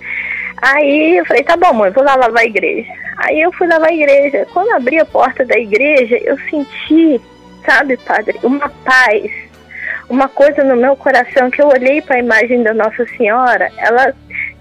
[0.64, 2.92] Aí eu falei, tá bom, mãe, vou lá lavar a igreja.
[3.24, 4.48] Aí eu fui lavar a igreja.
[4.54, 7.22] Quando abri a porta da igreja, eu senti,
[7.66, 9.32] sabe, padre, uma paz,
[10.10, 14.14] uma coisa no meu coração que eu olhei para a imagem da Nossa Senhora, ela,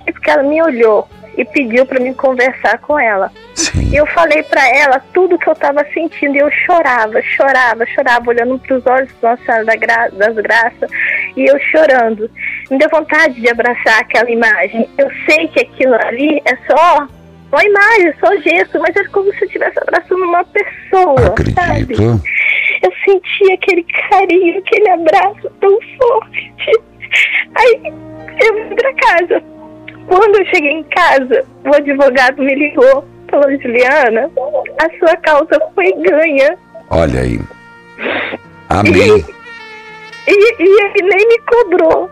[0.04, 3.32] tipo que ela me olhou e pediu para mim conversar com ela.
[3.90, 8.30] E eu falei para ela tudo que eu estava sentindo e eu chorava, chorava, chorava,
[8.30, 10.90] olhando para os olhos da Nossa Senhora da Gra- das Graças
[11.36, 12.30] e eu chorando.
[12.70, 14.88] Me deu vontade de abraçar aquela imagem.
[14.98, 17.08] Eu sei que aquilo ali é só
[17.53, 21.94] uma imagem, só gesto, mas é como se eu estivesse abraçando uma pessoa, sabe?
[21.94, 22.22] Acredito.
[22.82, 26.72] Eu senti aquele carinho, aquele abraço tão forte.
[27.57, 27.92] Aí
[28.40, 29.42] eu vim pra casa.
[30.07, 34.30] Quando eu cheguei em casa, o advogado me ligou, falou, Juliana,
[34.80, 36.57] a sua causa foi ganha.
[36.88, 37.40] Olha aí.
[38.68, 39.24] Amém.
[40.28, 42.11] E, e ele nem me cobrou.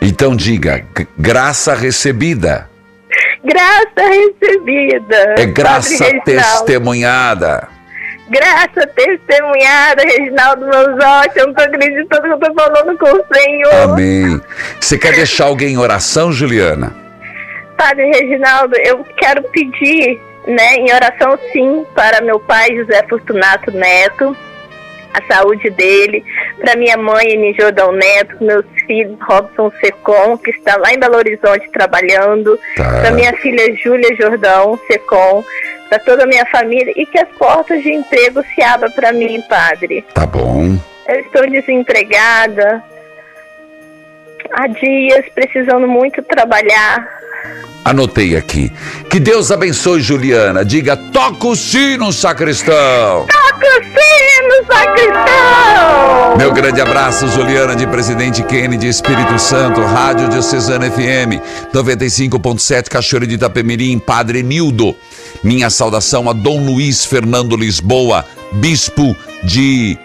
[0.00, 0.84] Então diga,
[1.16, 2.71] graça recebida
[3.44, 5.34] Graça recebida.
[5.38, 7.68] é graça testemunhada.
[8.28, 11.38] Graça testemunhada, Reginaldo Manzotti.
[11.38, 13.90] Eu não tô acreditando que eu tô falando com o Senhor.
[13.90, 14.40] Amém.
[14.80, 16.94] Você quer deixar alguém em oração, Juliana?
[17.76, 24.36] Padre Reginaldo, eu quero pedir, né, em oração sim, para meu pai José Fortunato Neto,
[25.14, 26.24] a saúde dele,
[26.60, 31.16] para minha mãe Eni Jordão Neto, meus filhos Robson Secom, que está lá em Belo
[31.16, 33.00] Horizonte trabalhando, Tá.
[33.00, 35.44] para minha filha Júlia Jordão Secom,
[35.88, 39.42] para toda a minha família e que as portas de emprego se abram para mim,
[39.48, 40.04] Padre.
[40.14, 40.78] Tá bom.
[41.06, 42.82] Eu estou desempregada
[44.52, 47.06] há dias, precisando muito trabalhar.
[47.84, 48.72] Anotei aqui.
[49.10, 50.64] Que Deus abençoe, Juliana.
[50.64, 53.26] Diga, toca o sino, sacristão.
[53.26, 56.36] Toca o sino, sacristão!
[56.38, 61.42] Meu grande abraço, Juliana, de Presidente Kennedy, Espírito Santo, Rádio Diocesana FM,
[61.74, 64.96] 95.7, Cachoeira de Itapemirim, Padre Nildo.
[65.42, 69.98] Minha saudação a Dom Luiz Fernando Lisboa, Bispo de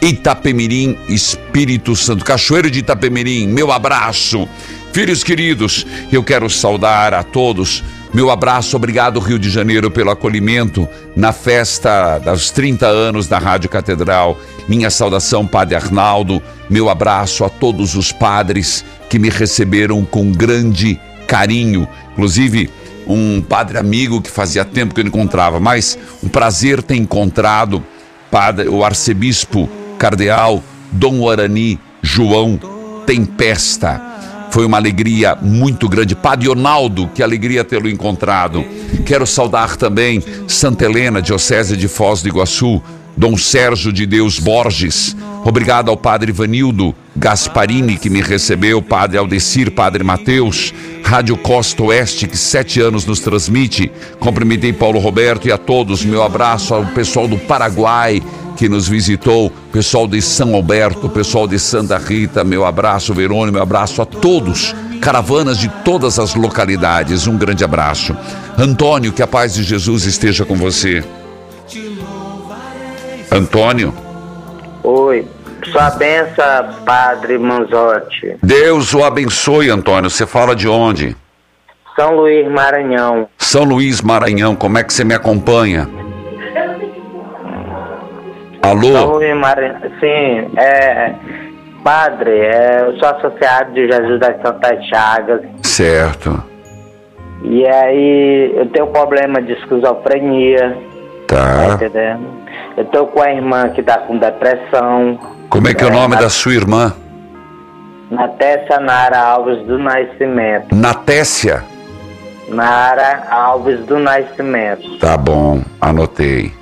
[0.00, 4.48] Itapemirim, Espírito Santo, Cachoeiro de Itapemirim, meu abraço.
[4.94, 7.82] Filhos queridos, eu quero saudar a todos.
[8.12, 13.68] Meu abraço, obrigado Rio de Janeiro pelo acolhimento na festa dos 30 anos da Rádio
[13.68, 14.38] Catedral.
[14.68, 16.40] Minha saudação, Padre Arnaldo.
[16.70, 21.88] Meu abraço a todos os padres que me receberam com grande carinho.
[22.12, 22.70] Inclusive,
[23.04, 27.82] um padre amigo que fazia tempo que eu não encontrava, mas um prazer ter encontrado
[28.30, 29.68] padre, o arcebispo
[29.98, 32.60] cardeal Dom Arani João
[33.04, 34.13] Tempesta.
[34.54, 36.14] Foi uma alegria muito grande.
[36.14, 38.64] Padre Ronaldo, que alegria tê-lo encontrado.
[39.04, 42.80] Quero saudar também Santa Helena, Diocese de Foz do Iguaçu,
[43.16, 45.16] Dom Sérgio de Deus Borges.
[45.44, 50.72] Obrigado ao Padre Vanildo Gasparini, que me recebeu, Padre Aldecir, Padre Mateus,
[51.04, 53.90] Rádio Costa Oeste, que sete anos nos transmite.
[54.18, 56.04] Cumprimentei Paulo Roberto e a todos.
[56.04, 58.22] Meu abraço ao pessoal do Paraguai,
[58.56, 63.62] que nos visitou, pessoal de São Alberto, pessoal de Santa Rita, meu abraço, Verônica, meu
[63.62, 68.16] abraço a todos, caravanas de todas as localidades, um grande abraço.
[68.56, 71.04] Antônio, que a paz de Jesus esteja com você.
[73.34, 73.92] Antônio.
[74.84, 75.26] Oi,
[75.64, 78.36] sua benção, Padre Manzotti.
[78.40, 80.08] Deus o abençoe, Antônio.
[80.08, 81.16] Você fala de onde?
[81.96, 83.28] São Luís Maranhão.
[83.36, 85.88] São Luís Maranhão, como é que você me acompanha?
[88.62, 88.92] Alô?
[88.92, 91.14] São Luís Maranhão, sim, é.
[91.82, 95.40] Padre, é, eu sou associado de Jesus das Santas Chagas.
[95.62, 96.42] Certo.
[97.42, 100.78] E aí eu tenho problema de esquizofrenia.
[101.26, 101.36] Tá.
[101.36, 102.43] Tá entendendo?
[102.76, 105.18] Eu tô com a irmã que tá com depressão.
[105.48, 106.94] Como é que é o nome da sua irmã?
[108.10, 110.74] Natécia Nara Alves do Nascimento.
[110.74, 111.64] Natécia?
[112.48, 114.98] Nara Alves do Nascimento.
[114.98, 116.52] Tá bom, anotei.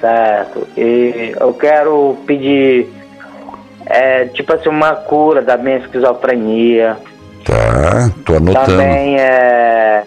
[0.00, 0.66] Certo.
[0.76, 2.90] E eu quero pedir,
[3.86, 6.96] é, tipo assim, uma cura da minha esquizofrenia.
[7.44, 8.66] Tá, tô anotando.
[8.66, 10.04] Também é.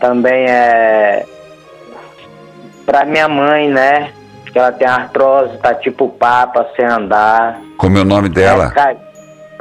[0.00, 1.26] Também é.
[2.86, 4.10] Pra minha mãe, né?
[4.52, 7.60] Que ela tem artrose, tá tipo papa, sem andar.
[7.76, 8.72] Como é o nome dela?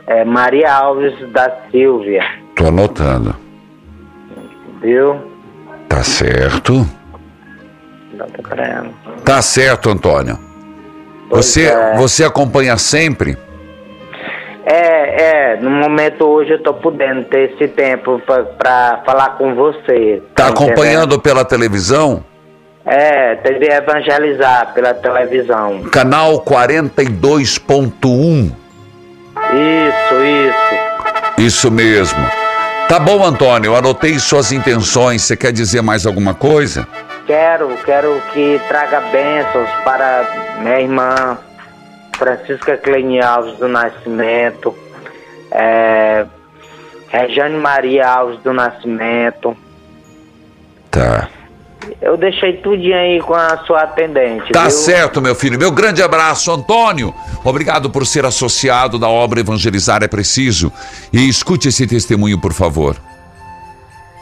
[0.08, 2.24] É, é Maria Alves da Silvia,
[2.56, 3.36] Tô anotando.
[4.82, 5.20] viu?
[5.90, 6.88] Tá certo.
[8.14, 8.90] Dá pra ela.
[9.26, 10.38] Tá certo, Antônio.
[11.30, 11.96] Pois Você, é.
[11.98, 13.36] você acompanha sempre?
[14.66, 19.54] É, é, no momento hoje eu tô podendo ter esse tempo pra, pra falar com
[19.56, 20.24] você.
[20.34, 20.70] Tá entendendo?
[20.72, 22.24] acompanhando pela televisão?
[22.86, 25.84] É, TV Evangelizar pela televisão.
[25.92, 28.52] Canal 42.1.
[29.54, 30.76] Isso, isso.
[31.38, 32.20] Isso mesmo.
[32.88, 35.24] Tá bom, Antônio, anotei suas intenções.
[35.24, 36.88] Você quer dizer mais alguma coisa?
[37.26, 41.40] Quero, quero que traga bênçãos para minha irmã
[42.16, 44.76] Francisca Kleine Alves do Nascimento,
[45.52, 46.26] é,
[47.10, 49.58] Rejane Maria Alves do Nascimento.
[50.92, 51.28] Tá.
[52.02, 54.52] Eu deixei tudinho aí com a sua atendente.
[54.52, 54.72] Tá viu?
[54.72, 55.58] certo, meu filho.
[55.60, 57.14] Meu grande abraço, Antônio.
[57.44, 60.72] Obrigado por ser associado da obra Evangelizar é Preciso.
[61.12, 62.96] E escute esse testemunho, por favor.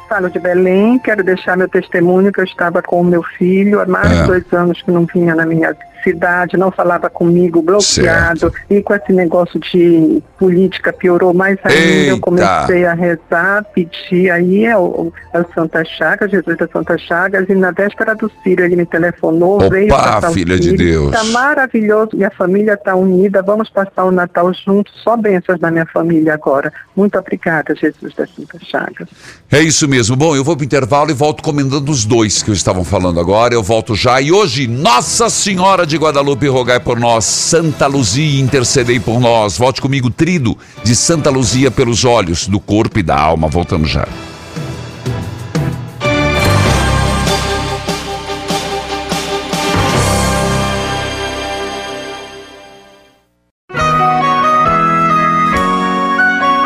[0.10, 3.86] Falo de Belém, quero deixar meu testemunho que eu estava com o meu filho há
[3.86, 4.22] mais É.
[4.22, 8.94] de dois anos que não vinha na minha cidade, não falava comigo, bloqueado, e com
[8.94, 11.80] esse negócio de política piorou mais ainda.
[11.80, 12.12] Eita.
[12.12, 17.56] Eu comecei a rezar, pedir aí ao, ao Santa Chagas, Jesus da Santa Chagas, e
[17.56, 20.78] na véspera do Círio ele me telefonou, Opa, veio passar o filha de Círio.
[20.78, 21.12] Deus.
[21.12, 25.86] Tá maravilhoso, minha família está unida, vamos passar o Natal juntos, só bênçãos da minha
[25.86, 26.72] família agora.
[26.96, 29.08] Muito obrigada, Jesus da Santa Chagas.
[29.52, 30.16] É isso mesmo.
[30.16, 33.54] Bom, eu vou pro intervalo e volto comentando os dois que eu estavam falando agora.
[33.54, 34.22] Eu volto já.
[34.22, 37.26] E hoje, Nossa Senhora de Guadalupe, rogai por nós.
[37.26, 39.58] Santa Luzia, intercedei por nós.
[39.58, 43.48] Volte comigo, trido de Santa Luzia pelos olhos, do corpo e da alma.
[43.48, 44.08] Voltamos já.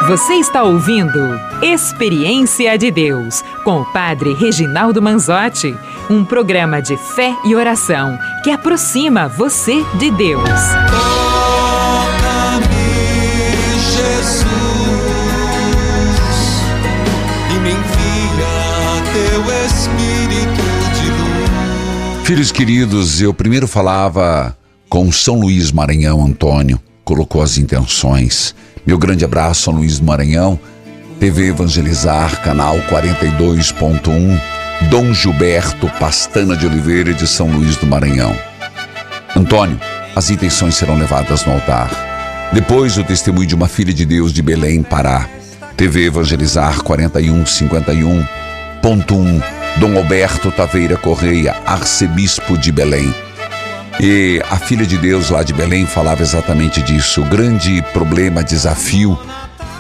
[0.08, 1.20] Você está ouvindo
[1.62, 5.76] Experiência de Deus com o Padre Reginaldo Manzotti,
[6.10, 10.50] um programa de fé e oração que aproxima você de Deus.
[13.68, 14.48] Jesus
[17.54, 20.64] e me envia teu Espírito
[21.02, 22.26] de luz.
[22.26, 24.56] Filhos queridos, eu primeiro falava
[24.88, 28.54] com São Luís Maranhão, Antônio, colocou as intenções.
[28.86, 30.60] Meu grande abraço, São Luís do Maranhão,
[31.22, 34.38] TV Evangelizar, canal 42.1,
[34.90, 38.36] Dom Gilberto Pastana de Oliveira de São Luís do Maranhão.
[39.34, 39.80] Antônio,
[40.18, 41.90] as intenções serão levadas no altar.
[42.52, 45.30] Depois, o testemunho de uma filha de Deus de Belém, Pará.
[45.78, 49.44] TV Evangelizar 4151.1,
[49.78, 53.16] Dom Alberto Taveira Correia, arcebispo de Belém.
[54.00, 57.22] E a filha de Deus lá de Belém falava exatamente disso.
[57.22, 59.18] O grande problema, desafio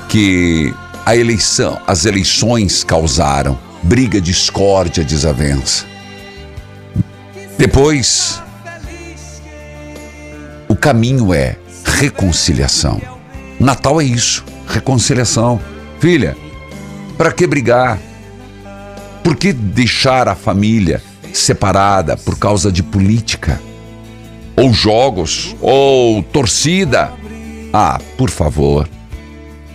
[0.09, 0.73] que
[1.05, 5.85] a eleição, as eleições causaram, briga, discórdia, desavença.
[7.59, 8.41] Depois,
[10.67, 11.55] o caminho é
[11.85, 12.99] reconciliação.
[13.59, 15.61] Natal é isso, reconciliação.
[15.99, 16.35] Filha,
[17.17, 17.99] para que brigar?
[19.23, 21.01] Por que deixar a família
[21.33, 23.66] separada por causa de política?
[24.57, 27.13] Ou jogos, ou torcida.
[27.71, 28.89] Ah, por favor.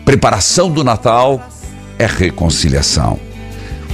[0.05, 1.41] Preparação do Natal
[1.99, 3.19] é reconciliação.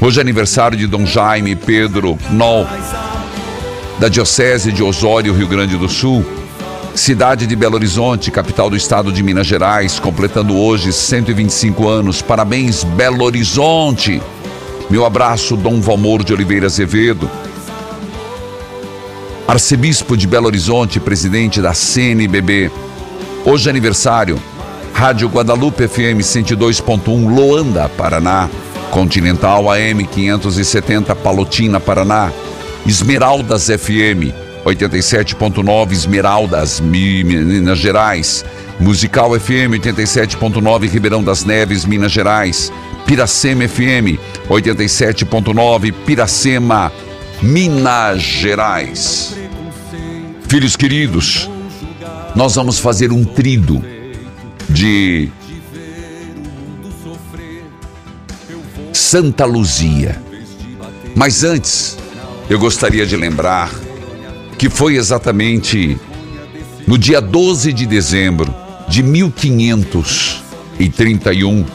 [0.01, 2.67] Hoje é aniversário de Dom Jaime Pedro Nol,
[3.99, 6.25] da Diocese de Osório, Rio Grande do Sul.
[6.95, 12.23] Cidade de Belo Horizonte, capital do estado de Minas Gerais, completando hoje 125 anos.
[12.23, 14.23] Parabéns, Belo Horizonte!
[14.89, 17.31] Meu abraço, Dom Valmor de Oliveira Azevedo.
[19.49, 22.71] Arcebispo de Belo Horizonte, presidente da CNBB.
[23.47, 24.39] Hoje é aniversário.
[24.93, 28.51] Rádio Guadalupe FM 102.1, Loanda, Paraná.
[28.91, 32.31] Continental AM 570, Palotina, Paraná.
[32.87, 34.35] Esmeraldas FM
[34.67, 38.45] 87.9, Esmeraldas, Minas Gerais.
[38.79, 42.71] Musical FM 87.9, Ribeirão das Neves, Minas Gerais.
[43.07, 44.19] Piracema FM
[44.51, 46.93] 87.9, Piracema,
[47.41, 49.38] Minas Gerais.
[50.49, 51.49] Filhos queridos,
[52.35, 53.85] nós vamos fazer um trido
[54.67, 55.29] de
[58.95, 60.19] Santa Luzia.
[61.15, 61.99] Mas antes,
[62.49, 63.71] eu gostaria de lembrar
[64.57, 66.01] que foi exatamente
[66.87, 68.55] no dia 12 de dezembro
[68.89, 71.67] de 1531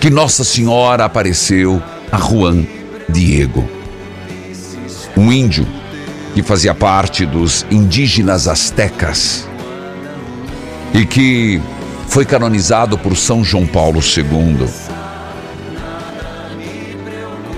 [0.00, 2.66] que Nossa Senhora apareceu a Juan
[3.08, 3.64] Diego,
[5.16, 5.64] um índio
[6.34, 9.48] que fazia parte dos indígenas astecas
[10.92, 11.62] e que
[12.08, 14.68] foi canonizado por São João Paulo II.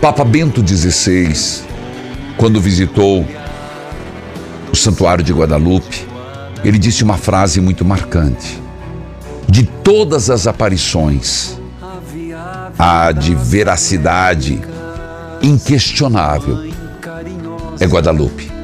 [0.00, 1.64] Papa Bento XVI,
[2.36, 3.26] quando visitou
[4.70, 6.06] o Santuário de Guadalupe,
[6.62, 8.62] ele disse uma frase muito marcante.
[9.48, 11.58] De todas as aparições,
[12.78, 14.60] a de veracidade
[15.42, 16.70] inquestionável
[17.80, 18.55] é Guadalupe.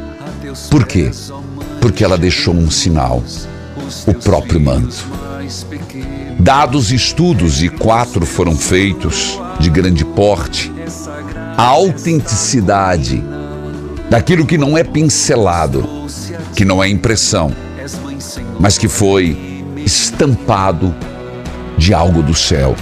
[0.71, 1.11] Por quê?
[1.81, 3.23] Porque ela deixou um sinal,
[4.07, 5.07] o próprio manto.
[6.39, 10.73] Dados estudos, e quatro foram feitos, de grande porte,
[11.57, 13.23] a autenticidade
[14.11, 15.89] daquilo que não é pincelado,
[16.55, 17.55] que não é impressão,
[18.59, 20.95] mas que foi estampado
[21.77, 22.77] de algo do céu.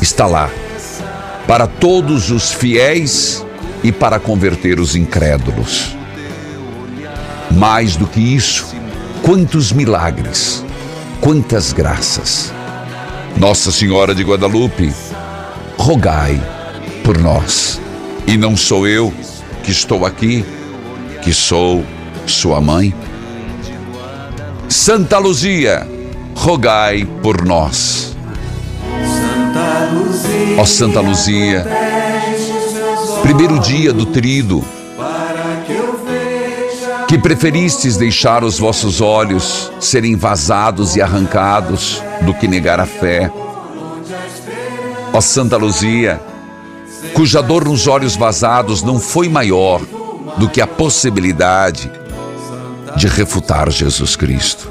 [0.00, 0.50] Está lá
[1.46, 3.44] para todos os fiéis
[3.82, 5.95] e para converter os incrédulos.
[7.50, 8.66] Mais do que isso,
[9.22, 10.64] quantos milagres,
[11.20, 12.52] quantas graças.
[13.36, 14.92] Nossa Senhora de Guadalupe,
[15.76, 16.40] rogai
[17.04, 17.80] por nós.
[18.26, 19.12] E não sou eu
[19.62, 20.44] que estou aqui,
[21.22, 21.84] que sou
[22.26, 22.94] sua mãe.
[24.68, 25.86] Santa Luzia,
[26.34, 28.16] rogai por nós.
[30.58, 31.66] Ó oh, Santa Luzia,
[33.22, 34.64] primeiro dia do trido,
[37.08, 43.30] que preferistes deixar os vossos olhos serem vazados e arrancados do que negar a fé.
[45.12, 46.20] Ó Santa Luzia,
[47.14, 49.80] cuja dor nos olhos vazados não foi maior
[50.36, 51.90] do que a possibilidade
[52.96, 54.70] de refutar Jesus Cristo.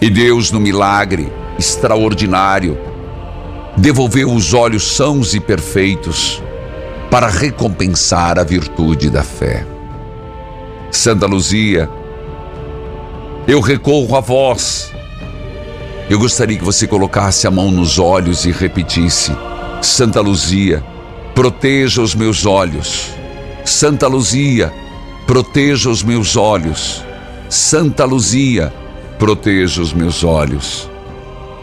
[0.00, 2.78] E Deus, no milagre extraordinário,
[3.76, 6.42] devolveu os olhos sãos e perfeitos
[7.10, 9.77] para recompensar a virtude da fé.
[10.90, 11.88] Santa Luzia,
[13.46, 14.92] eu recorro a vós.
[16.08, 19.36] Eu gostaria que você colocasse a mão nos olhos e repetisse:
[19.82, 20.82] Santa Luzia,
[21.34, 23.10] proteja os meus olhos.
[23.64, 24.72] Santa Luzia,
[25.26, 27.04] proteja os meus olhos.
[27.50, 28.72] Santa Luzia,
[29.18, 30.88] proteja os meus olhos.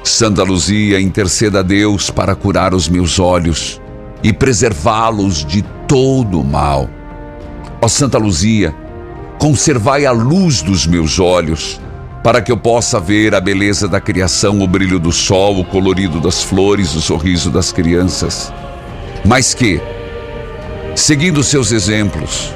[0.03, 3.82] Santa Luzia, interceda a Deus para curar os meus olhos
[4.23, 6.88] e preservá-los de todo o mal.
[7.82, 8.85] Ó Santa Luzia,
[9.46, 11.80] conservai a luz dos meus olhos,
[12.24, 16.20] para que eu possa ver a beleza da criação, o brilho do sol, o colorido
[16.20, 18.52] das flores, o sorriso das crianças.
[19.24, 19.80] Mas que,
[20.96, 22.52] seguindo seus exemplos,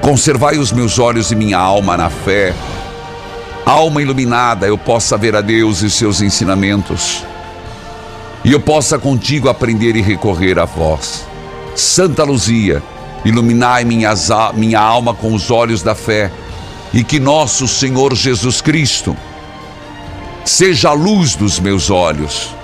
[0.00, 2.54] conservai os meus olhos e minha alma na fé,
[3.66, 7.24] alma iluminada, eu possa ver a Deus e seus ensinamentos,
[8.44, 11.26] e eu possa contigo aprender e recorrer a vós.
[11.74, 12.80] Santa Luzia,
[13.24, 16.30] iluminai minhas, minha alma com os olhos da fé,
[16.92, 19.16] e que nosso Senhor Jesus Cristo
[20.44, 22.54] seja a luz dos meus olhos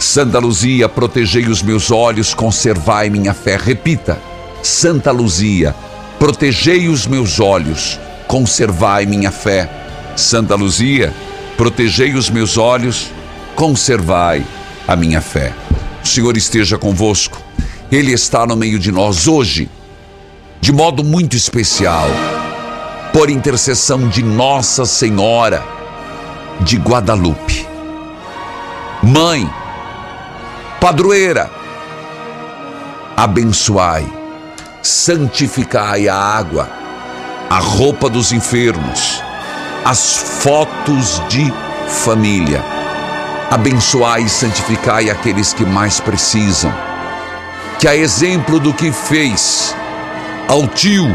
[0.00, 3.58] Santa Luzia, protegei os meus olhos, conservai minha fé.
[3.62, 4.18] Repita:
[4.62, 5.74] Santa Luzia,
[6.18, 9.68] protegei os meus olhos, conservai minha fé.
[10.16, 11.12] Santa Luzia,
[11.54, 13.10] protegei os meus olhos,
[13.54, 14.42] conservai
[14.88, 15.52] a minha fé.
[16.02, 17.38] O Senhor esteja convosco,
[17.90, 19.68] Ele está no meio de nós hoje,
[20.60, 22.08] de modo muito especial.
[23.12, 25.64] por intercessão de Nossa Senhora
[26.60, 27.66] de Guadalupe.
[29.02, 29.50] Mãe,
[30.80, 31.50] padroeira,
[33.16, 34.06] abençoai,
[34.80, 36.68] santificai a água,
[37.50, 39.20] a roupa dos enfermos,
[39.84, 41.52] as fotos de
[41.88, 42.62] família.
[43.50, 46.72] Abençoai e santificai aqueles que mais precisam.
[47.80, 49.74] Que a exemplo do que fez
[50.46, 51.06] ao tio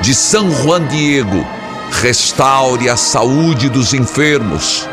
[0.00, 1.46] de São Juan Diego,
[1.92, 4.88] restaure a saúde dos enfermos,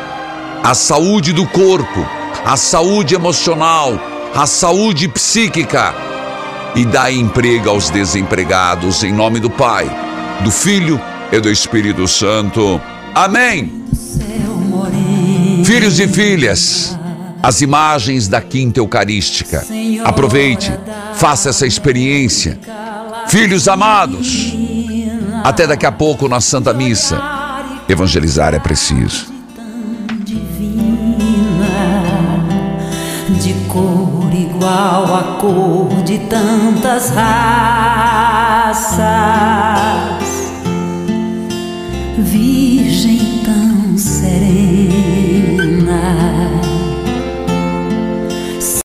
[0.62, 2.06] a saúde do corpo,
[2.46, 4.00] a saúde emocional,
[4.36, 5.96] a saúde psíquica
[6.76, 9.90] e dá emprego aos desempregados em nome do Pai,
[10.44, 11.02] do Filho
[11.32, 12.80] e do Espírito Santo.
[13.16, 13.84] Amém.
[15.66, 16.99] Filhos e filhas,
[17.42, 19.66] as imagens da quinta eucarística.
[20.04, 20.72] Aproveite,
[21.14, 22.60] faça essa experiência.
[23.28, 24.54] Filhos amados,
[25.44, 27.22] até daqui a pouco na Santa Missa.
[27.88, 29.28] Evangelizar é preciso.
[33.42, 38.20] De cor igual a cor de tantas raças.
[42.18, 42.79] Vida.